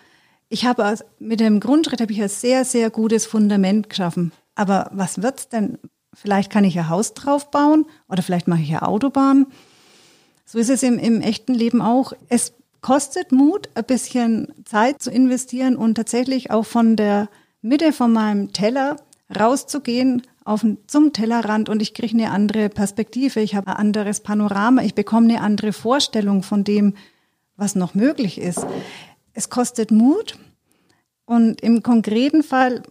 Ich 0.48 0.64
habe 0.64 0.98
mit 1.18 1.40
dem 1.40 1.60
Grundschritt 1.60 2.00
habe 2.00 2.12
ich 2.12 2.22
ein 2.22 2.28
sehr, 2.28 2.64
sehr 2.64 2.90
gutes 2.90 3.26
Fundament 3.26 3.90
geschaffen. 3.90 4.32
Aber 4.54 4.90
was 4.92 5.22
wird's 5.22 5.48
denn? 5.48 5.78
Vielleicht 6.14 6.50
kann 6.50 6.64
ich 6.64 6.78
ein 6.78 6.88
Haus 6.88 7.14
drauf 7.14 7.50
bauen 7.50 7.84
oder 8.08 8.22
vielleicht 8.22 8.48
mache 8.48 8.62
ich 8.62 8.70
eine 8.70 8.88
Autobahn. 8.88 9.46
So 10.48 10.58
ist 10.58 10.70
es 10.70 10.84
im, 10.84 10.98
im 10.98 11.20
echten 11.20 11.54
Leben 11.54 11.82
auch. 11.82 12.12
Es 12.28 12.54
kostet 12.80 13.32
Mut, 13.32 13.68
ein 13.74 13.84
bisschen 13.84 14.54
Zeit 14.64 15.02
zu 15.02 15.10
investieren 15.10 15.76
und 15.76 15.96
tatsächlich 15.96 16.52
auch 16.52 16.64
von 16.64 16.94
der 16.94 17.28
Mitte 17.62 17.92
von 17.92 18.12
meinem 18.12 18.52
Teller 18.52 18.96
rauszugehen 19.36 20.22
auf, 20.44 20.64
zum 20.86 21.12
Tellerrand 21.12 21.68
und 21.68 21.82
ich 21.82 21.94
kriege 21.94 22.16
eine 22.16 22.30
andere 22.30 22.68
Perspektive, 22.68 23.40
ich 23.40 23.56
habe 23.56 23.66
ein 23.66 23.76
anderes 23.76 24.20
Panorama, 24.20 24.82
ich 24.82 24.94
bekomme 24.94 25.28
eine 25.28 25.40
andere 25.40 25.72
Vorstellung 25.72 26.44
von 26.44 26.62
dem, 26.62 26.94
was 27.56 27.74
noch 27.74 27.94
möglich 27.94 28.40
ist. 28.40 28.64
Es 29.32 29.50
kostet 29.50 29.90
Mut 29.90 30.38
und 31.24 31.60
im 31.60 31.82
konkreten 31.82 32.44
Fall, 32.44 32.84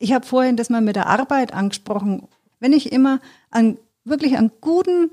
ich 0.00 0.12
habe 0.12 0.26
vorhin 0.26 0.56
das 0.56 0.68
mal 0.68 0.80
mit 0.80 0.96
der 0.96 1.06
Arbeit 1.06 1.54
angesprochen, 1.54 2.26
wenn 2.58 2.72
ich 2.72 2.90
immer 2.90 3.20
an, 3.52 3.78
wirklich 4.02 4.36
einen 4.36 4.50
guten 4.60 5.12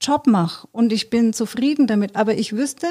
Job 0.00 0.26
mache 0.26 0.68
und 0.72 0.92
ich 0.92 1.10
bin 1.10 1.32
zufrieden 1.32 1.86
damit, 1.86 2.16
aber 2.16 2.34
ich 2.34 2.54
wüsste, 2.54 2.86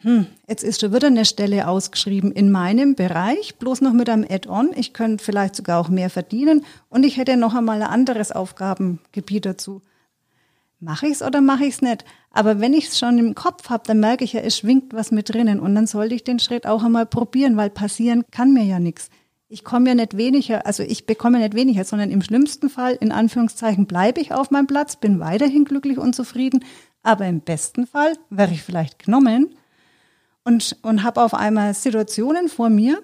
hm, 0.00 0.26
jetzt 0.48 0.62
ist 0.62 0.80
schon 0.80 0.94
wieder 0.94 1.08
eine 1.08 1.24
Stelle 1.24 1.66
ausgeschrieben 1.66 2.30
in 2.30 2.50
meinem 2.52 2.94
Bereich, 2.94 3.56
bloß 3.56 3.80
noch 3.80 3.92
mit 3.92 4.08
einem 4.08 4.24
Add-on. 4.28 4.70
Ich 4.76 4.92
könnte 4.92 5.24
vielleicht 5.24 5.56
sogar 5.56 5.80
auch 5.80 5.88
mehr 5.88 6.08
verdienen 6.08 6.64
und 6.88 7.04
ich 7.04 7.16
hätte 7.16 7.36
noch 7.36 7.54
einmal 7.54 7.82
ein 7.82 7.88
anderes 7.88 8.30
Aufgabengebiet 8.30 9.44
dazu. 9.44 9.82
Mache 10.80 11.06
ich 11.08 11.14
es 11.14 11.22
oder 11.22 11.40
mache 11.40 11.64
ich 11.64 11.74
es 11.74 11.82
nicht? 11.82 12.04
Aber 12.30 12.60
wenn 12.60 12.72
ich 12.72 12.86
es 12.86 12.98
schon 13.00 13.18
im 13.18 13.34
Kopf 13.34 13.68
habe, 13.68 13.82
dann 13.86 13.98
merke 13.98 14.22
ich 14.22 14.34
ja, 14.34 14.40
es 14.40 14.56
schwingt 14.56 14.94
was 14.94 15.10
mit 15.10 15.34
drinnen 15.34 15.58
und 15.58 15.74
dann 15.74 15.88
sollte 15.88 16.14
ich 16.14 16.22
den 16.22 16.38
Schritt 16.38 16.66
auch 16.66 16.84
einmal 16.84 17.06
probieren, 17.06 17.56
weil 17.56 17.70
passieren 17.70 18.22
kann 18.30 18.52
mir 18.52 18.62
ja 18.62 18.78
nichts. 18.78 19.10
Ich 19.50 19.64
komme 19.64 19.88
ja 19.88 19.94
nicht 19.94 20.16
weniger, 20.16 20.66
also 20.66 20.82
ich 20.82 21.06
bekomme 21.06 21.38
nicht 21.38 21.54
weniger, 21.54 21.84
sondern 21.84 22.10
im 22.10 22.20
schlimmsten 22.22 22.68
Fall, 22.68 22.98
in 23.00 23.12
Anführungszeichen, 23.12 23.86
bleibe 23.86 24.20
ich 24.20 24.32
auf 24.32 24.50
meinem 24.50 24.66
Platz, 24.66 24.96
bin 24.96 25.20
weiterhin 25.20 25.64
glücklich 25.64 25.98
und 25.98 26.14
zufrieden, 26.14 26.64
aber 27.02 27.26
im 27.26 27.40
besten 27.40 27.86
Fall 27.86 28.12
wäre 28.28 28.52
ich 28.52 28.62
vielleicht 28.62 28.98
genommen 28.98 29.54
und, 30.44 30.76
und 30.82 31.02
habe 31.02 31.22
auf 31.22 31.34
einmal 31.34 31.74
Situationen 31.74 32.48
vor 32.48 32.68
mir, 32.68 33.02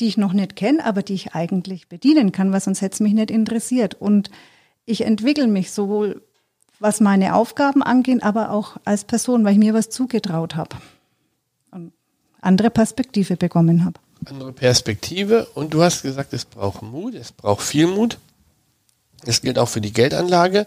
die 0.00 0.06
ich 0.06 0.16
noch 0.16 0.32
nicht 0.32 0.56
kenne, 0.56 0.84
aber 0.84 1.02
die 1.02 1.14
ich 1.14 1.34
eigentlich 1.34 1.88
bedienen 1.88 2.32
kann, 2.32 2.52
weil 2.52 2.60
sonst 2.60 2.80
hätte 2.80 2.94
es 2.94 3.00
mich 3.00 3.12
nicht 3.12 3.30
interessiert. 3.30 3.94
Und 3.94 4.30
ich 4.86 5.02
entwickle 5.02 5.46
mich 5.46 5.72
sowohl, 5.72 6.22
was 6.78 7.00
meine 7.00 7.34
Aufgaben 7.34 7.82
angeht, 7.82 8.22
aber 8.22 8.50
auch 8.50 8.78
als 8.84 9.04
Person, 9.04 9.44
weil 9.44 9.52
ich 9.52 9.58
mir 9.58 9.74
was 9.74 9.90
zugetraut 9.90 10.56
habe 10.56 10.76
und 11.70 11.92
andere 12.40 12.70
Perspektive 12.70 13.36
bekommen 13.36 13.84
habe. 13.84 14.00
Andere 14.26 14.52
Perspektive 14.52 15.46
und 15.54 15.72
du 15.72 15.82
hast 15.82 16.02
gesagt, 16.02 16.32
es 16.32 16.44
braucht 16.44 16.82
Mut, 16.82 17.14
es 17.14 17.32
braucht 17.32 17.62
viel 17.62 17.86
Mut. 17.86 18.18
Das 19.24 19.40
gilt 19.40 19.58
auch 19.58 19.68
für 19.68 19.80
die 19.80 19.92
Geldanlage. 19.92 20.66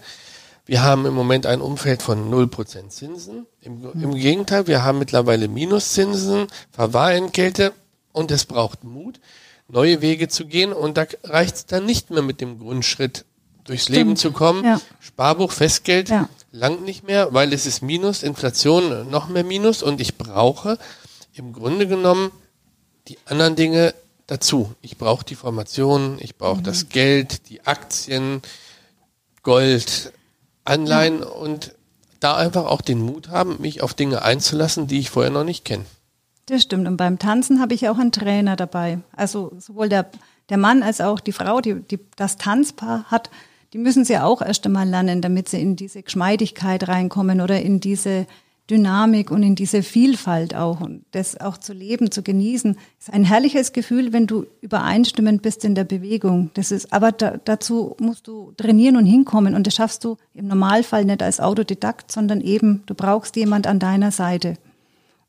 Wir 0.66 0.82
haben 0.82 1.06
im 1.06 1.14
Moment 1.14 1.46
ein 1.46 1.62
Umfeld 1.62 2.02
von 2.02 2.32
0% 2.32 2.90
Zinsen. 2.90 3.46
Im, 3.62 3.92
Im, 3.94 4.16
Gegenteil, 4.16 4.68
wir 4.68 4.84
haben 4.84 5.00
mittlerweile 5.00 5.48
Minuszinsen, 5.48 6.48
Verwahrentgelte 6.72 7.74
und 8.14 8.32
es 8.32 8.46
braucht 8.46 8.84
Mut, 8.84 9.20
neue 9.68 10.02
Wege 10.02 10.30
zu 10.30 10.46
gehen. 10.46 10.72
Und 10.72 10.98
da 10.98 11.06
reicht 11.24 11.56
es 11.56 11.66
dann 11.66 11.86
nicht 11.86 12.12
mehr 12.12 12.22
mit 12.22 12.40
dem 12.40 12.60
Grundschritt 12.60 13.26
durchs 13.66 13.84
Stimmt. 13.84 13.98
Leben 13.98 14.16
zu 14.16 14.32
kommen. 14.32 14.64
Ja. 14.64 14.80
Sparbuch, 15.00 15.52
Festgeld 15.52 16.10
ja. 16.10 16.30
langt 16.52 16.84
nicht 16.84 17.04
mehr, 17.04 17.34
weil 17.34 17.52
es 17.52 17.66
ist 17.66 17.82
Minus, 17.82 18.24
Inflation 18.24 19.10
noch 19.10 19.28
mehr 19.28 19.44
Minus 19.44 19.84
und 19.84 20.00
ich 20.00 20.18
brauche 20.18 20.78
im 21.34 21.52
Grunde 21.52 21.88
genommen 21.88 22.32
die 23.08 23.18
anderen 23.26 23.56
Dinge 23.56 23.94
dazu. 24.28 24.74
Ich 24.82 24.98
brauche 24.98 25.26
die 25.26 25.36
Formation, 25.36 26.18
ich 26.20 26.38
brauche 26.38 26.60
mhm. 26.60 26.64
das 26.64 26.90
Geld, 26.90 27.50
die 27.50 27.66
Aktien, 27.66 28.42
Gold, 29.42 30.14
Anleihen 30.66 31.20
ja. 31.20 31.26
und 31.26 31.76
da 32.20 32.38
einfach 32.38 32.66
auch 32.66 32.82
den 32.82 33.02
Mut 33.02 33.30
haben, 33.30 33.58
mich 33.60 33.82
auf 33.82 33.94
Dinge 33.94 34.22
einzulassen, 34.22 34.88
die 34.88 35.00
ich 35.00 35.10
vorher 35.10 35.32
noch 35.32 35.44
nicht 35.44 35.66
kenne. 35.66 35.86
Das 36.46 36.62
stimmt. 36.62 36.88
Und 36.88 36.98
beim 36.98 37.20
Tanzen 37.20 37.62
habe 37.62 37.74
ich 37.74 37.88
auch 37.90 37.98
einen 37.98 38.12
Trainer 38.12 38.56
dabei. 38.56 39.00
Also 39.16 39.52
sowohl 39.60 39.90
der, 39.90 40.10
der 40.50 40.58
Mann 40.58 40.84
als 40.84 41.02
auch 41.02 41.20
die 41.20 41.32
Frau, 41.32 41.62
die, 41.62 41.82
die 41.82 42.00
das 42.16 42.38
Tanzpaar 42.38 43.06
hat, 43.06 43.30
die 43.74 43.78
müssen 43.78 44.06
sie 44.06 44.18
auch 44.18 44.42
erst 44.42 44.66
einmal 44.66 44.88
lernen, 44.88 45.22
damit 45.22 45.50
sie 45.50 45.60
in 45.60 45.76
diese 45.76 46.04
Geschmeidigkeit 46.04 46.88
reinkommen 46.88 47.42
oder 47.42 47.62
in 47.62 47.80
diese 47.80 48.28
Dynamik 48.70 49.30
und 49.30 49.44
in 49.44 49.56
diese 49.56 49.84
Vielfalt 49.84 50.56
auch 50.56 50.80
und 50.80 51.04
das 51.12 51.40
auch 51.40 51.58
zu 51.58 51.74
leben, 51.74 52.12
zu 52.12 52.24
genießen, 52.24 52.78
ist 52.98 53.12
ein 53.12 53.26
herrliches 53.26 53.74
Gefühl, 53.74 54.14
wenn 54.14 54.26
du 54.26 54.46
übereinstimmend 54.62 55.42
bist 55.42 55.66
in 55.66 55.76
der 55.76 55.84
Bewegung. 55.84 56.50
Das 56.54 56.72
ist, 56.72 56.94
aber 56.94 57.12
da, 57.12 57.38
dazu 57.44 57.96
musst 58.00 58.28
du 58.28 58.54
trainieren 58.56 58.96
und 58.96 59.06
hinkommen 59.06 59.54
und 59.54 59.68
das 59.68 59.76
schaffst 59.76 60.06
du 60.06 60.18
im 60.34 60.48
Normalfall 60.48 61.04
nicht 61.04 61.22
als 61.22 61.42
Autodidakt, 61.42 62.12
sondern 62.12 62.40
eben 62.40 62.84
du 62.86 62.96
brauchst 62.96 63.36
jemand 63.36 63.68
an 63.68 63.80
deiner 63.80 64.12
Seite. 64.12 64.56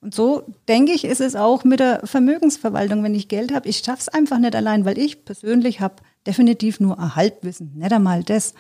Und 0.01 0.15
so 0.15 0.45
denke 0.69 0.93
ich, 0.93 1.05
ist 1.05 1.23
es 1.23 1.35
auch 1.35 1.65
mit 1.65 1.81
der 1.81 2.03
Vermögensverwaltung, 2.05 3.03
wenn 3.03 3.15
ich 3.15 3.29
Geld 3.29 3.53
habe, 3.53 3.69
ich 3.69 3.79
schaff's 3.79 4.09
einfach 4.09 4.39
nicht 4.39 4.55
allein, 4.55 4.85
weil 4.85 4.99
ich 4.99 5.25
persönlich 5.25 5.81
habe 5.81 5.97
definitiv 6.27 6.79
nur 6.79 6.99
ein 6.99 7.17
Halbwissen, 7.17 7.73
nicht 7.75 7.93
einmal 7.93 8.23
das. 8.23 8.53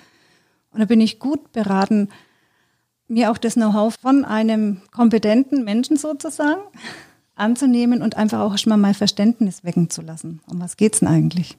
Und 0.73 0.81
da 0.81 0.87
bin 0.87 1.01
ich 1.01 1.19
gut 1.19 1.53
beraten, 1.53 2.09
mir 3.09 3.31
auch 3.31 3.39
das 3.39 3.55
Know-how 3.55 3.95
von 4.01 4.25
einem 4.25 4.81
kompetenten 4.91 5.65
Menschen 5.65 5.97
sozusagen 5.97 6.61
anzunehmen 7.35 8.03
und 8.03 8.17
einfach 8.17 8.41
auch 8.41 8.57
schon 8.59 8.71
mal 8.71 8.77
mein 8.77 8.95
Verständnis 8.95 9.65
wecken 9.65 9.91
zu 9.91 10.03
lassen. 10.03 10.41
Um 10.47 10.61
was 10.61 10.77
geht's 10.77 11.01
denn 11.01 11.09
eigentlich? 11.09 11.57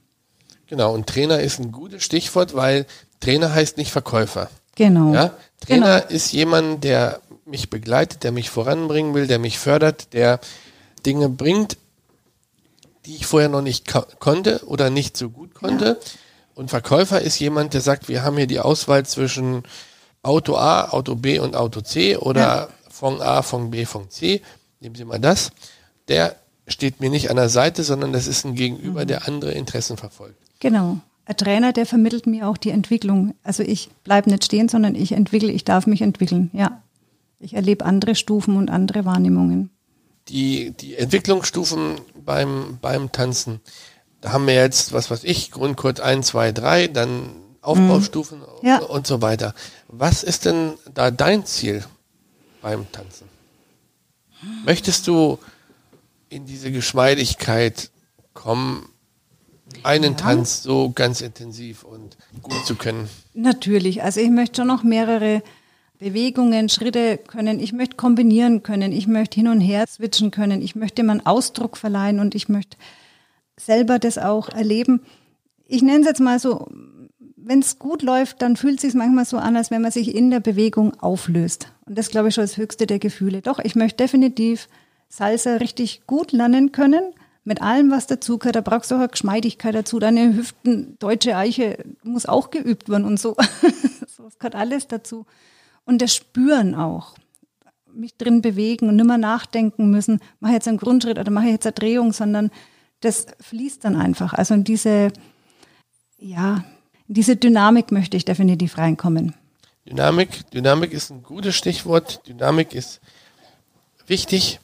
Genau, 0.67 0.93
und 0.93 1.07
Trainer 1.07 1.39
ist 1.39 1.59
ein 1.59 1.71
gutes 1.71 2.03
Stichwort, 2.03 2.55
weil 2.55 2.85
Trainer 3.19 3.53
heißt 3.53 3.77
nicht 3.77 3.91
Verkäufer. 3.91 4.49
Genau. 4.75 5.13
Ja? 5.13 5.31
Trainer 5.59 6.01
genau. 6.01 6.13
ist 6.13 6.31
jemand, 6.31 6.83
der 6.83 7.21
mich 7.45 7.69
begleitet, 7.69 8.23
der 8.23 8.31
mich 8.31 8.49
voranbringen 8.49 9.13
will, 9.13 9.27
der 9.27 9.39
mich 9.39 9.59
fördert, 9.59 10.13
der 10.13 10.39
Dinge 11.05 11.29
bringt, 11.29 11.77
die 13.05 13.15
ich 13.15 13.27
vorher 13.27 13.49
noch 13.49 13.61
nicht 13.61 13.85
konnte 14.19 14.63
oder 14.65 14.89
nicht 14.89 15.15
so 15.15 15.29
gut 15.29 15.53
konnte. 15.53 15.85
Ja. 15.85 15.95
Und 16.55 16.69
Verkäufer 16.69 17.21
ist 17.21 17.37
jemand, 17.39 17.73
der 17.73 17.81
sagt, 17.81 18.09
wir 18.09 18.23
haben 18.23 18.37
hier 18.37 18.47
die 18.47 18.59
Auswahl 18.59 19.05
zwischen 19.05 19.63
Auto 20.25 20.55
A, 20.55 20.89
Auto 20.89 21.15
B 21.15 21.39
und 21.39 21.55
Auto 21.55 21.81
C 21.81 22.17
oder 22.17 22.41
ja. 22.41 22.67
Fong 22.89 23.21
A, 23.21 23.41
Fong 23.41 23.71
B, 23.71 23.85
Fong 23.85 24.09
C. 24.09 24.41
Nehmen 24.79 24.95
Sie 24.95 25.05
mal 25.05 25.19
das. 25.19 25.51
Der 26.07 26.35
steht 26.67 26.99
mir 26.99 27.09
nicht 27.09 27.29
an 27.29 27.35
der 27.35 27.49
Seite, 27.49 27.83
sondern 27.83 28.11
das 28.11 28.27
ist 28.27 28.43
ein 28.45 28.55
Gegenüber, 28.55 29.03
mhm. 29.03 29.07
der 29.07 29.27
andere 29.27 29.51
Interessen 29.51 29.97
verfolgt. 29.97 30.37
Genau. 30.59 30.97
Ein 31.25 31.37
Trainer, 31.37 31.73
der 31.73 31.85
vermittelt 31.85 32.27
mir 32.27 32.47
auch 32.47 32.57
die 32.57 32.69
Entwicklung. 32.69 33.35
Also 33.43 33.63
ich 33.63 33.89
bleibe 34.03 34.29
nicht 34.29 34.45
stehen, 34.45 34.69
sondern 34.69 34.95
ich 34.95 35.11
entwickle, 35.11 35.51
ich 35.51 35.63
darf 35.63 35.87
mich 35.87 36.01
entwickeln. 36.01 36.49
Ja. 36.53 36.81
Ich 37.39 37.53
erlebe 37.53 37.85
andere 37.85 38.15
Stufen 38.15 38.57
und 38.57 38.69
andere 38.69 39.05
Wahrnehmungen. 39.05 39.69
Die, 40.27 40.71
die 40.71 40.95
Entwicklungsstufen 40.95 42.01
beim, 42.23 42.79
beim 42.81 43.11
Tanzen, 43.11 43.59
da 44.21 44.31
haben 44.31 44.47
wir 44.47 44.55
jetzt, 44.55 44.93
was 44.93 45.11
weiß 45.11 45.23
ich, 45.23 45.51
Grundkurs 45.51 45.99
1, 45.99 46.27
2, 46.27 46.51
3, 46.51 46.87
dann 46.87 47.29
Aufbaustufen 47.65 48.39
Mhm. 48.39 48.67
Ja. 48.67 48.77
und 48.79 49.07
so 49.07 49.21
weiter. 49.21 49.53
Was 49.87 50.23
ist 50.23 50.45
denn 50.45 50.73
da 50.93 51.11
dein 51.11 51.45
Ziel 51.45 51.83
beim 52.61 52.91
Tanzen? 52.91 53.27
Möchtest 54.65 55.07
du 55.07 55.39
in 56.29 56.45
diese 56.45 56.71
Geschmeidigkeit 56.71 57.89
kommen, 58.33 58.87
einen 59.83 60.17
Tanz 60.17 60.61
so 60.63 60.91
ganz 60.93 61.21
intensiv 61.21 61.83
und 61.83 62.17
gut 62.41 62.65
zu 62.65 62.75
können? 62.75 63.09
Natürlich. 63.33 64.03
Also 64.03 64.19
ich 64.19 64.29
möchte 64.29 64.57
schon 64.61 64.67
noch 64.67 64.83
mehrere 64.83 65.41
Bewegungen, 65.97 66.69
Schritte 66.69 67.17
können. 67.17 67.59
Ich 67.59 67.71
möchte 67.73 67.95
kombinieren 67.95 68.63
können. 68.63 68.91
Ich 68.91 69.07
möchte 69.07 69.35
hin 69.35 69.47
und 69.47 69.61
her 69.61 69.85
switchen 69.87 70.29
können. 70.31 70.61
Ich 70.61 70.75
möchte 70.75 70.95
dem 71.01 71.09
einen 71.09 71.25
Ausdruck 71.25 71.77
verleihen 71.77 72.19
und 72.19 72.35
ich 72.35 72.49
möchte 72.49 72.77
selber 73.57 73.97
das 73.99 74.17
auch 74.17 74.49
erleben. 74.49 75.01
Ich 75.67 75.81
nenne 75.81 76.01
es 76.01 76.05
jetzt 76.05 76.19
mal 76.19 76.39
so, 76.39 76.67
wenn 77.47 77.59
es 77.59 77.77
gut 77.77 78.01
läuft, 78.01 78.41
dann 78.41 78.55
fühlt 78.55 78.77
es 78.77 78.81
sich 78.81 78.93
manchmal 78.95 79.25
so 79.25 79.37
an, 79.37 79.55
als 79.55 79.69
wenn 79.69 79.81
man 79.81 79.91
sich 79.91 80.15
in 80.15 80.31
der 80.31 80.39
Bewegung 80.39 80.99
auflöst. 80.99 81.71
Und 81.85 81.97
das 81.97 82.09
glaube 82.09 82.29
ich 82.29 82.35
schon 82.35 82.43
das 82.43 82.57
höchste 82.57 82.87
der 82.87 82.97
Gefühle. 82.97 83.41
Doch, 83.41 83.59
ich 83.59 83.75
möchte 83.75 83.97
definitiv 83.97 84.67
Salsa 85.09 85.57
richtig 85.57 86.07
gut 86.07 86.31
lernen 86.31 86.71
können. 86.71 87.13
Mit 87.43 87.61
allem, 87.61 87.91
was 87.91 88.07
dazugehört. 88.07 88.55
Da 88.55 88.61
brauchst 88.61 88.89
du 88.89 88.95
auch 88.95 88.99
eine 88.99 89.09
Geschmeidigkeit 89.09 89.75
dazu. 89.75 89.99
Deine 89.99 90.35
Hüften, 90.35 90.97
deutsche 90.97 91.37
Eiche, 91.37 91.77
muss 92.01 92.25
auch 92.25 92.49
geübt 92.49 92.89
werden 92.89 93.05
und 93.05 93.19
so. 93.19 93.35
es 93.61 94.39
gehört 94.39 94.55
alles 94.55 94.87
dazu. 94.87 95.27
Und 95.83 96.01
das 96.01 96.15
Spüren 96.15 96.73
auch. 96.73 97.13
Mich 97.93 98.17
drin 98.17 98.41
bewegen 98.41 98.89
und 98.89 98.95
nimmer 98.95 99.19
nachdenken 99.19 99.91
müssen, 99.91 100.19
mache 100.39 100.53
ich 100.53 100.55
jetzt 100.55 100.67
einen 100.67 100.79
Grundschritt 100.79 101.19
oder 101.19 101.31
mache 101.31 101.45
ich 101.45 101.51
jetzt 101.51 101.67
eine 101.67 101.73
Drehung, 101.73 102.11
sondern 102.11 102.49
das 103.01 103.27
fließt 103.39 103.85
dann 103.85 103.95
einfach. 103.95 104.33
Also 104.33 104.57
diese, 104.57 105.13
ja, 106.17 106.65
in 107.07 107.13
diese 107.13 107.35
Dynamik 107.35 107.91
möchte 107.91 108.17
ich 108.17 108.25
definitiv 108.25 108.77
reinkommen. 108.77 109.33
Dynamik, 109.87 110.49
Dynamik 110.51 110.91
ist 110.93 111.11
ein 111.11 111.21
gutes 111.21 111.55
Stichwort. 111.55 112.27
Dynamik 112.27 112.73
ist 112.73 112.99
wichtig. 114.07 114.59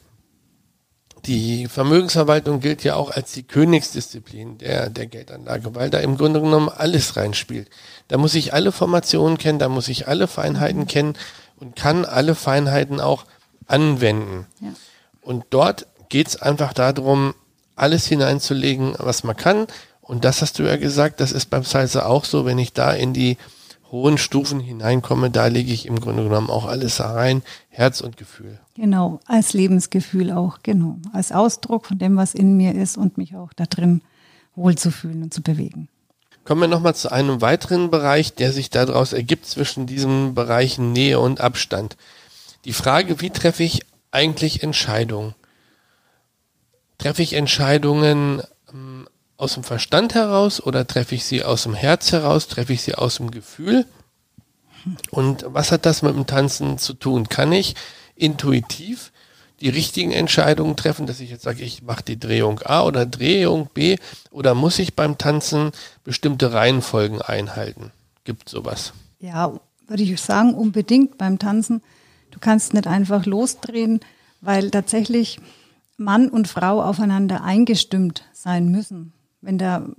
Die 1.25 1.67
Vermögensverwaltung 1.67 2.61
gilt 2.61 2.83
ja 2.83 2.95
auch 2.95 3.11
als 3.11 3.31
die 3.33 3.43
Königsdisziplin 3.43 4.57
der, 4.57 4.89
der 4.89 5.05
Geldanlage, 5.05 5.75
weil 5.75 5.91
da 5.91 5.99
im 5.99 6.17
Grunde 6.17 6.41
genommen 6.41 6.69
alles 6.69 7.15
reinspielt. 7.15 7.69
Da 8.07 8.17
muss 8.17 8.33
ich 8.33 8.55
alle 8.55 8.71
Formationen 8.71 9.37
kennen, 9.37 9.59
da 9.59 9.69
muss 9.69 9.87
ich 9.87 10.07
alle 10.07 10.27
Feinheiten 10.27 10.87
kennen 10.87 11.13
und 11.57 11.75
kann 11.75 12.05
alle 12.05 12.33
Feinheiten 12.33 12.99
auch 12.99 13.25
anwenden. 13.67 14.47
Ja. 14.59 14.69
Und 15.21 15.45
dort 15.51 15.85
geht 16.09 16.27
es 16.27 16.41
einfach 16.41 16.73
darum, 16.73 17.35
alles 17.75 18.07
hineinzulegen, 18.07 18.95
was 18.97 19.23
man 19.23 19.37
kann. 19.37 19.67
Und 20.11 20.25
das 20.25 20.41
hast 20.41 20.59
du 20.59 20.63
ja 20.63 20.75
gesagt, 20.75 21.21
das 21.21 21.31
ist 21.31 21.45
beim 21.45 21.63
Salsa 21.63 22.05
auch 22.05 22.25
so, 22.25 22.43
wenn 22.43 22.57
ich 22.57 22.73
da 22.73 22.91
in 22.91 23.13
die 23.13 23.37
hohen 23.91 24.17
Stufen 24.17 24.59
hineinkomme, 24.59 25.29
da 25.29 25.47
lege 25.47 25.71
ich 25.71 25.85
im 25.85 26.01
Grunde 26.01 26.23
genommen 26.23 26.49
auch 26.49 26.65
alles 26.65 26.99
rein, 26.99 27.43
Herz 27.69 28.01
und 28.01 28.17
Gefühl. 28.17 28.59
Genau, 28.75 29.21
als 29.25 29.53
Lebensgefühl 29.53 30.33
auch, 30.33 30.63
genau. 30.63 30.97
Als 31.13 31.31
Ausdruck 31.31 31.85
von 31.85 31.97
dem, 31.97 32.17
was 32.17 32.33
in 32.33 32.57
mir 32.57 32.75
ist 32.75 32.97
und 32.97 33.17
mich 33.17 33.37
auch 33.37 33.53
da 33.53 33.63
drin 33.63 34.01
wohlzufühlen 34.53 35.23
und 35.23 35.33
zu 35.33 35.41
bewegen. 35.41 35.87
Kommen 36.43 36.59
wir 36.59 36.67
nochmal 36.67 36.95
zu 36.95 37.09
einem 37.09 37.39
weiteren 37.39 37.89
Bereich, 37.89 38.33
der 38.33 38.51
sich 38.51 38.69
daraus 38.69 39.13
ergibt 39.13 39.45
zwischen 39.45 39.85
diesen 39.85 40.35
Bereichen 40.35 40.91
Nähe 40.91 41.21
und 41.21 41.39
Abstand. 41.39 41.95
Die 42.65 42.73
Frage, 42.73 43.21
wie 43.21 43.29
treffe 43.29 43.63
ich 43.63 43.85
eigentlich 44.11 44.61
Entscheidungen? 44.61 45.35
Treffe 46.97 47.21
ich 47.21 47.31
Entscheidungen 47.31 48.41
ähm, 48.73 49.07
aus 49.41 49.55
dem 49.55 49.63
Verstand 49.63 50.13
heraus 50.13 50.61
oder 50.61 50.85
treffe 50.85 51.15
ich 51.15 51.25
sie 51.25 51.43
aus 51.43 51.63
dem 51.63 51.73
Herz 51.73 52.11
heraus? 52.11 52.47
Treffe 52.47 52.73
ich 52.73 52.83
sie 52.83 52.93
aus 52.93 53.15
dem 53.15 53.31
Gefühl? 53.31 53.87
Und 55.09 55.45
was 55.47 55.71
hat 55.71 55.85
das 55.87 56.03
mit 56.03 56.13
dem 56.13 56.27
Tanzen 56.27 56.77
zu 56.77 56.93
tun? 56.93 57.27
Kann 57.27 57.51
ich 57.51 57.75
intuitiv 58.15 59.11
die 59.59 59.69
richtigen 59.69 60.11
Entscheidungen 60.11 60.75
treffen, 60.75 61.07
dass 61.07 61.19
ich 61.19 61.31
jetzt 61.31 61.41
sage, 61.41 61.63
ich 61.63 61.81
mache 61.81 62.03
die 62.03 62.19
Drehung 62.19 62.59
A 62.63 62.83
oder 62.83 63.07
Drehung 63.07 63.69
B 63.73 63.97
oder 64.29 64.53
muss 64.53 64.77
ich 64.77 64.95
beim 64.95 65.17
Tanzen 65.17 65.71
bestimmte 66.03 66.53
Reihenfolgen 66.53 67.21
einhalten? 67.21 67.91
Gibt 68.23 68.47
sowas? 68.47 68.93
Ja, 69.19 69.59
würde 69.87 70.03
ich 70.03 70.21
sagen, 70.21 70.53
unbedingt 70.53 71.17
beim 71.17 71.39
Tanzen. 71.39 71.81
Du 72.29 72.39
kannst 72.39 72.73
nicht 72.75 72.85
einfach 72.85 73.25
losdrehen, 73.25 74.01
weil 74.41 74.69
tatsächlich 74.69 75.39
Mann 75.97 76.29
und 76.29 76.47
Frau 76.47 76.81
aufeinander 76.83 77.43
eingestimmt 77.43 78.23
sein 78.33 78.69
müssen. 78.69 79.13
Wenn 79.41 79.57
der, 79.57 79.89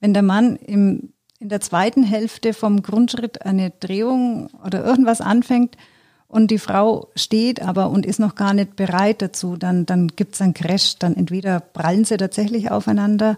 wenn 0.00 0.14
der 0.14 0.22
Mann 0.22 0.56
im, 0.56 1.12
in 1.38 1.48
der 1.48 1.60
zweiten 1.60 2.02
Hälfte 2.02 2.52
vom 2.54 2.82
Grundschritt 2.82 3.44
eine 3.44 3.70
Drehung 3.70 4.48
oder 4.64 4.84
irgendwas 4.84 5.20
anfängt 5.20 5.76
und 6.26 6.50
die 6.50 6.58
Frau 6.58 7.08
steht 7.16 7.62
aber 7.62 7.90
und 7.90 8.04
ist 8.04 8.20
noch 8.20 8.34
gar 8.34 8.54
nicht 8.54 8.76
bereit 8.76 9.22
dazu, 9.22 9.56
dann, 9.56 9.86
dann 9.86 10.08
gibt 10.08 10.34
es 10.34 10.42
einen 10.42 10.54
Crash. 10.54 10.98
Dann 10.98 11.16
entweder 11.16 11.60
prallen 11.60 12.04
sie 12.04 12.16
tatsächlich 12.16 12.70
aufeinander 12.70 13.36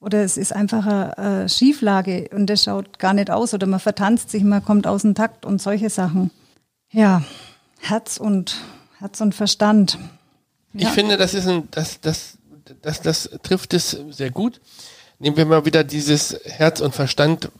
oder 0.00 0.22
es 0.22 0.36
ist 0.36 0.54
einfach 0.54 0.86
eine, 0.86 1.48
Schieflage 1.48 2.30
und 2.32 2.46
das 2.46 2.64
schaut 2.64 2.98
gar 2.98 3.12
nicht 3.12 3.30
aus 3.30 3.52
oder 3.52 3.66
man 3.66 3.80
vertanzt 3.80 4.30
sich, 4.30 4.42
man 4.42 4.64
kommt 4.64 4.86
aus 4.86 5.02
dem 5.02 5.14
Takt 5.14 5.44
und 5.44 5.60
solche 5.60 5.90
Sachen. 5.90 6.30
Ja, 6.90 7.22
Herz 7.78 8.16
und 8.16 8.56
Herz 8.98 9.20
und 9.20 9.34
Verstand. 9.34 9.98
Ich 10.72 10.88
finde, 10.88 11.16
das 11.16 11.34
ist 11.34 11.46
ein, 11.46 11.68
das, 11.70 12.00
das, 12.00 12.38
das, 12.82 13.02
das 13.02 13.30
trifft 13.42 13.74
es 13.74 13.98
sehr 14.10 14.30
gut. 14.30 14.60
Nehmen 15.18 15.36
wir 15.36 15.46
mal 15.46 15.64
wieder 15.64 15.84
dieses 15.84 16.38
Herz 16.44 16.80
und 16.80 16.94
Verstand 16.94 17.50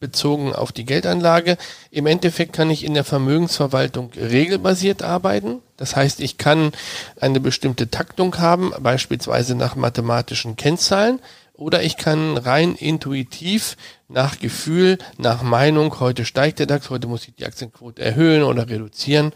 bezogen 0.00 0.54
auf 0.54 0.72
die 0.72 0.86
Geldanlage. 0.86 1.58
Im 1.90 2.06
Endeffekt 2.06 2.54
kann 2.54 2.70
ich 2.70 2.84
in 2.84 2.94
der 2.94 3.04
Vermögensverwaltung 3.04 4.12
regelbasiert 4.14 5.02
arbeiten. 5.02 5.60
Das 5.76 5.94
heißt, 5.94 6.20
ich 6.20 6.38
kann 6.38 6.72
eine 7.20 7.38
bestimmte 7.38 7.90
Taktung 7.90 8.38
haben, 8.38 8.72
beispielsweise 8.80 9.54
nach 9.54 9.76
mathematischen 9.76 10.56
Kennzahlen, 10.56 11.20
oder 11.54 11.82
ich 11.82 11.98
kann 11.98 12.38
rein 12.38 12.74
intuitiv 12.74 13.76
nach 14.08 14.38
Gefühl, 14.38 14.96
nach 15.18 15.42
Meinung, 15.42 16.00
heute 16.00 16.24
steigt 16.24 16.58
der 16.58 16.64
DAX, 16.64 16.88
heute 16.88 17.06
muss 17.06 17.28
ich 17.28 17.34
die 17.34 17.44
Aktienquote 17.44 18.00
erhöhen 18.00 18.42
oder 18.42 18.66
reduzieren 18.66 19.32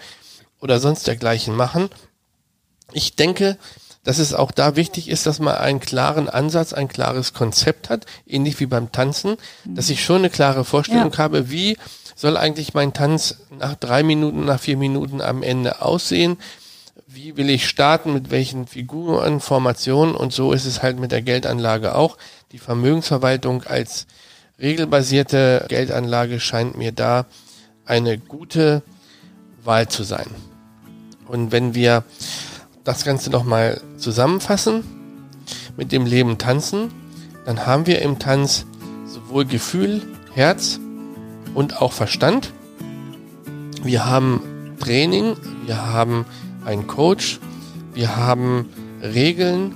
oder 0.58 0.80
sonst 0.80 1.06
dergleichen 1.06 1.54
machen. 1.54 1.90
Ich 2.92 3.14
denke, 3.14 3.58
dass 4.04 4.18
es 4.18 4.34
auch 4.34 4.52
da 4.52 4.76
wichtig 4.76 5.08
ist, 5.08 5.26
dass 5.26 5.40
man 5.40 5.54
einen 5.56 5.80
klaren 5.80 6.28
Ansatz, 6.28 6.72
ein 6.72 6.88
klares 6.88 7.32
Konzept 7.32 7.88
hat, 7.90 8.06
ähnlich 8.26 8.60
wie 8.60 8.66
beim 8.66 8.92
Tanzen, 8.92 9.36
dass 9.64 9.90
ich 9.90 10.04
schon 10.04 10.18
eine 10.18 10.30
klare 10.30 10.64
Vorstellung 10.64 11.12
Ja. 11.12 11.18
habe, 11.18 11.50
wie 11.50 11.76
soll 12.14 12.36
eigentlich 12.36 12.74
mein 12.74 12.92
Tanz 12.92 13.38
nach 13.58 13.74
drei 13.74 14.02
Minuten, 14.02 14.44
nach 14.44 14.60
vier 14.60 14.76
Minuten 14.76 15.20
am 15.20 15.42
Ende 15.42 15.82
aussehen, 15.82 16.36
wie 17.06 17.36
will 17.36 17.48
ich 17.50 17.68
starten, 17.68 18.12
mit 18.12 18.30
welchen 18.30 18.66
Figuren, 18.66 19.40
Formationen 19.40 20.14
und 20.14 20.32
so 20.32 20.52
ist 20.52 20.64
es 20.66 20.82
halt 20.82 20.98
mit 20.98 21.10
der 21.12 21.22
Geldanlage 21.22 21.94
auch. 21.94 22.16
Die 22.52 22.58
Vermögensverwaltung 22.58 23.62
als 23.64 24.06
regelbasierte 24.60 25.66
Geldanlage 25.68 26.40
scheint 26.40 26.76
mir 26.76 26.92
da 26.92 27.26
eine 27.86 28.18
gute 28.18 28.82
Wahl 29.62 29.88
zu 29.88 30.02
sein. 30.04 30.26
Und 31.26 31.52
wenn 31.52 31.74
wir 31.74 32.04
das 32.84 33.04
Ganze 33.04 33.30
nochmal 33.30 33.80
zusammenfassen 33.96 34.84
mit 35.76 35.90
dem 35.90 36.06
Leben 36.06 36.38
tanzen, 36.38 36.90
dann 37.46 37.66
haben 37.66 37.86
wir 37.86 38.02
im 38.02 38.18
Tanz 38.18 38.66
sowohl 39.06 39.44
Gefühl, 39.46 40.02
Herz 40.32 40.78
und 41.54 41.80
auch 41.80 41.92
Verstand. 41.92 42.52
Wir 43.82 44.06
haben 44.06 44.42
Training, 44.80 45.36
wir 45.66 45.86
haben 45.86 46.26
einen 46.64 46.86
Coach, 46.86 47.40
wir 47.94 48.16
haben 48.16 48.68
Regeln 49.02 49.74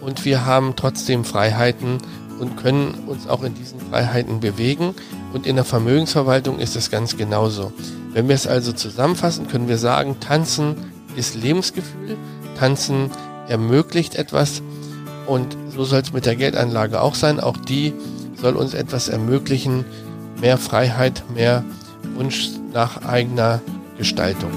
und 0.00 0.24
wir 0.24 0.44
haben 0.44 0.74
trotzdem 0.76 1.24
Freiheiten 1.24 1.98
und 2.38 2.56
können 2.56 2.94
uns 3.06 3.26
auch 3.26 3.42
in 3.42 3.54
diesen 3.54 3.80
Freiheiten 3.80 4.40
bewegen. 4.40 4.94
Und 5.32 5.46
in 5.46 5.56
der 5.56 5.64
Vermögensverwaltung 5.64 6.58
ist 6.58 6.76
es 6.76 6.90
ganz 6.90 7.16
genauso. 7.16 7.72
Wenn 8.12 8.28
wir 8.28 8.34
es 8.34 8.46
also 8.46 8.72
zusammenfassen, 8.72 9.48
können 9.48 9.68
wir 9.68 9.78
sagen, 9.78 10.20
Tanzen 10.20 10.76
ist 11.16 11.34
Lebensgefühl, 11.34 12.16
Tanzen 12.58 13.10
ermöglicht 13.48 14.16
etwas 14.16 14.62
und 15.26 15.56
so 15.74 15.84
soll 15.84 16.00
es 16.00 16.12
mit 16.12 16.26
der 16.26 16.36
Geldanlage 16.36 17.00
auch 17.00 17.14
sein. 17.14 17.38
Auch 17.38 17.56
die 17.56 17.92
soll 18.40 18.56
uns 18.56 18.74
etwas 18.74 19.08
ermöglichen, 19.08 19.84
mehr 20.40 20.58
Freiheit, 20.58 21.22
mehr 21.34 21.64
Wunsch 22.14 22.50
nach 22.72 23.04
eigener 23.04 23.60
Gestaltung. 23.96 24.50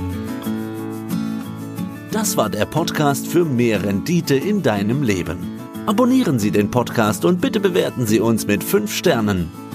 Das 2.11 2.37
war 2.37 2.49
der 2.49 2.65
Podcast 2.65 3.27
für 3.27 3.45
mehr 3.45 3.83
Rendite 3.83 4.35
in 4.35 4.61
deinem 4.63 5.03
Leben. 5.03 5.37
Abonnieren 5.85 6.39
Sie 6.39 6.51
den 6.51 6.69
Podcast 6.69 7.25
und 7.25 7.41
bitte 7.41 7.59
bewerten 7.59 8.05
Sie 8.05 8.19
uns 8.19 8.45
mit 8.47 8.63
5 8.63 8.93
Sternen. 8.93 9.70